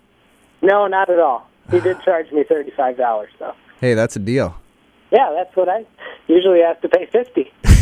[0.63, 1.49] No, not at all.
[1.73, 3.55] He did charge me thirty-five dollars though.
[3.81, 4.55] Hey, that's a deal.
[5.11, 5.85] Yeah, that's what I
[6.29, 7.53] usually have to pay fifty.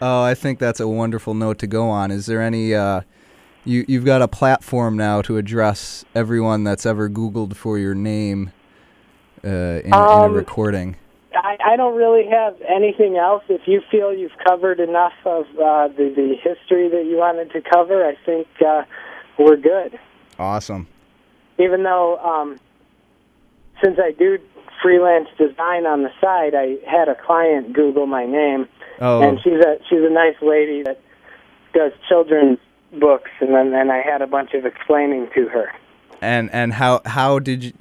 [0.00, 2.12] Oh, I think that's a wonderful note to go on.
[2.12, 3.00] Is there any uh
[3.64, 8.52] you you've got a platform now to address everyone that's ever googled for your name
[9.44, 10.96] uh in, in a Um, recording.
[11.34, 13.42] I, I don't really have anything else.
[13.48, 17.60] If you feel you've covered enough of uh, the the history that you wanted to
[17.60, 18.84] cover, I think uh,
[19.38, 19.98] we're good.
[20.38, 20.86] Awesome.
[21.58, 22.58] Even though, um,
[23.82, 24.38] since I do
[24.82, 28.68] freelance design on the side, I had a client Google my name,
[29.00, 31.00] Oh, and she's a she's a nice lady that
[31.74, 32.58] does children's
[32.98, 35.72] books, and then and I had a bunch of explaining to her.
[36.20, 37.72] and and how how did you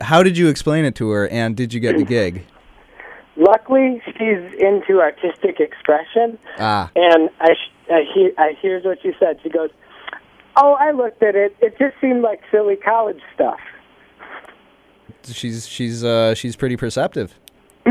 [0.00, 2.44] uh, how did you explain it to her and did you get the gig?
[3.36, 9.12] Luckily, she's into artistic expression, Ah, And I, sh- I, hear, I here's what she
[9.18, 9.38] said.
[9.42, 9.70] She goes,
[10.54, 11.56] "Oh, I looked at it.
[11.60, 13.58] It just seemed like silly college stuff."
[15.26, 17.34] She's she's uh she's pretty perceptive.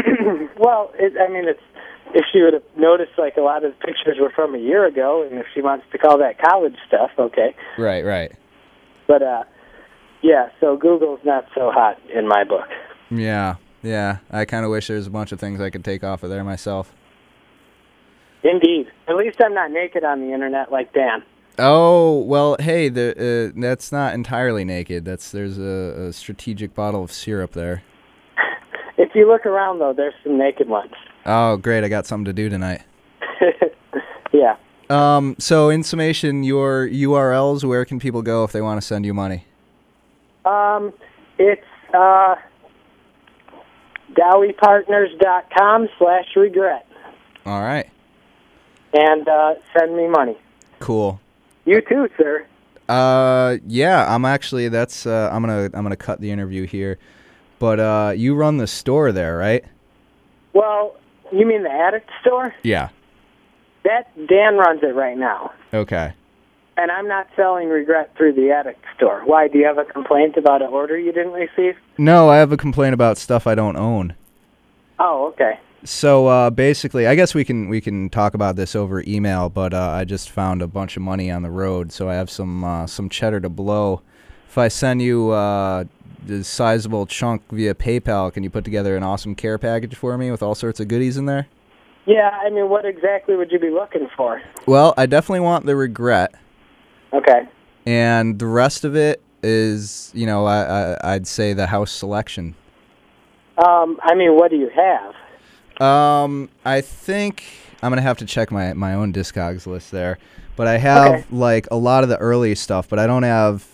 [0.57, 1.59] Well, it, I mean, it's
[2.13, 4.85] if she would have noticed, like a lot of the pictures were from a year
[4.85, 7.55] ago, and if she wants to call that college stuff, okay.
[7.79, 8.31] Right, right.
[9.07, 9.43] But uh,
[10.21, 12.67] yeah, so Google's not so hot in my book.
[13.09, 13.55] Yeah.
[13.83, 16.21] Yeah, I kind of wish there was a bunch of things I could take off
[16.21, 16.93] of there myself.
[18.43, 18.87] Indeed.
[19.07, 21.23] At least I'm not naked on the internet like Dan.
[21.59, 25.05] Oh well, hey, the uh, that's not entirely naked.
[25.05, 27.83] That's there's a, a strategic bottle of syrup there.
[28.97, 30.93] If you look around, though, there's some naked ones.
[31.25, 31.83] Oh, great!
[31.83, 32.81] I got something to do tonight.
[34.33, 34.55] yeah.
[34.89, 39.05] Um, so in summation, your URLs, where can people go if they want to send
[39.05, 39.45] you money?
[40.45, 40.93] Um,
[41.37, 42.35] it's uh,
[44.13, 46.85] dowiepartners.com slash regret.
[47.45, 47.89] All right,
[48.93, 50.37] And uh, send me money.
[50.79, 51.19] cool.
[51.65, 52.45] You too, sir.
[52.89, 56.97] Uh, yeah, I'm actually that's uh, I'm gonna I'm gonna cut the interview here,
[57.59, 59.63] but uh, you run the store there, right?
[60.53, 60.97] Well,
[61.31, 62.53] you mean the addict store?
[62.63, 62.89] Yeah.
[63.83, 65.53] That Dan runs it right now.
[65.73, 66.13] Okay.
[66.77, 69.21] And I'm not selling regret through the addict store.
[69.25, 69.47] Why?
[69.47, 71.75] Do you have a complaint about an order you didn't receive?
[71.97, 74.15] No, I have a complaint about stuff I don't own.
[74.99, 75.59] Oh, okay.
[75.83, 79.49] So uh, basically, I guess we can we can talk about this over email.
[79.49, 82.29] But uh, I just found a bunch of money on the road, so I have
[82.29, 84.01] some uh, some cheddar to blow.
[84.47, 85.85] If I send you uh,
[86.41, 90.43] sizable chunk via PayPal, can you put together an awesome care package for me with
[90.43, 91.47] all sorts of goodies in there?
[92.05, 94.41] Yeah, I mean, what exactly would you be looking for?
[94.65, 96.33] Well, I definitely want the regret,
[97.13, 97.47] Okay.
[97.85, 100.63] and the rest of it is, you know, I,
[100.93, 102.55] I I'd say the house selection.
[103.57, 105.13] Um, I mean, what do you have?
[105.81, 107.43] Um, I think
[107.81, 110.17] I'm gonna have to check my my own Discogs list there,
[110.55, 111.23] but I have Okay.
[111.31, 113.65] like a lot of the early stuff, but I don't have.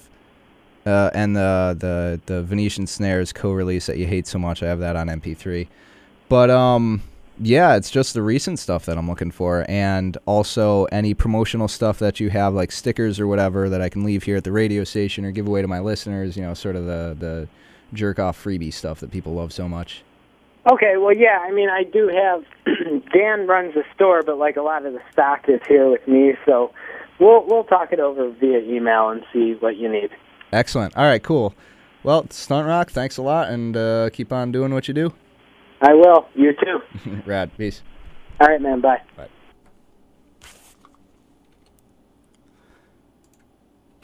[0.85, 4.79] Uh, and the the the Venetian Snares co-release that you hate so much, I have
[4.79, 5.67] that on MP3.
[6.29, 7.01] But um,
[7.39, 11.99] yeah, it's just the recent stuff that I'm looking for, and also any promotional stuff
[11.99, 14.85] that you have, like stickers or whatever, that I can leave here at the radio
[14.85, 16.37] station or give away to my listeners.
[16.37, 17.47] You know, sort of the the
[17.93, 20.03] jerk off freebie stuff that people love so much.
[20.71, 22.43] Okay, well, yeah, I mean, I do have.
[23.13, 26.33] Dan runs the store, but like a lot of the stock is here with me,
[26.45, 26.71] so
[27.19, 30.09] we'll we'll talk it over via email and see what you need.
[30.51, 30.95] Excellent.
[30.97, 31.53] All right, cool.
[32.03, 35.13] Well, Stunt Rock, thanks a lot, and uh, keep on doing what you do.
[35.81, 36.27] I will.
[36.35, 37.21] You too.
[37.25, 37.55] Rad.
[37.57, 37.81] Peace.
[38.39, 38.81] All right, man.
[38.81, 39.01] Bye.
[39.15, 39.29] Bye.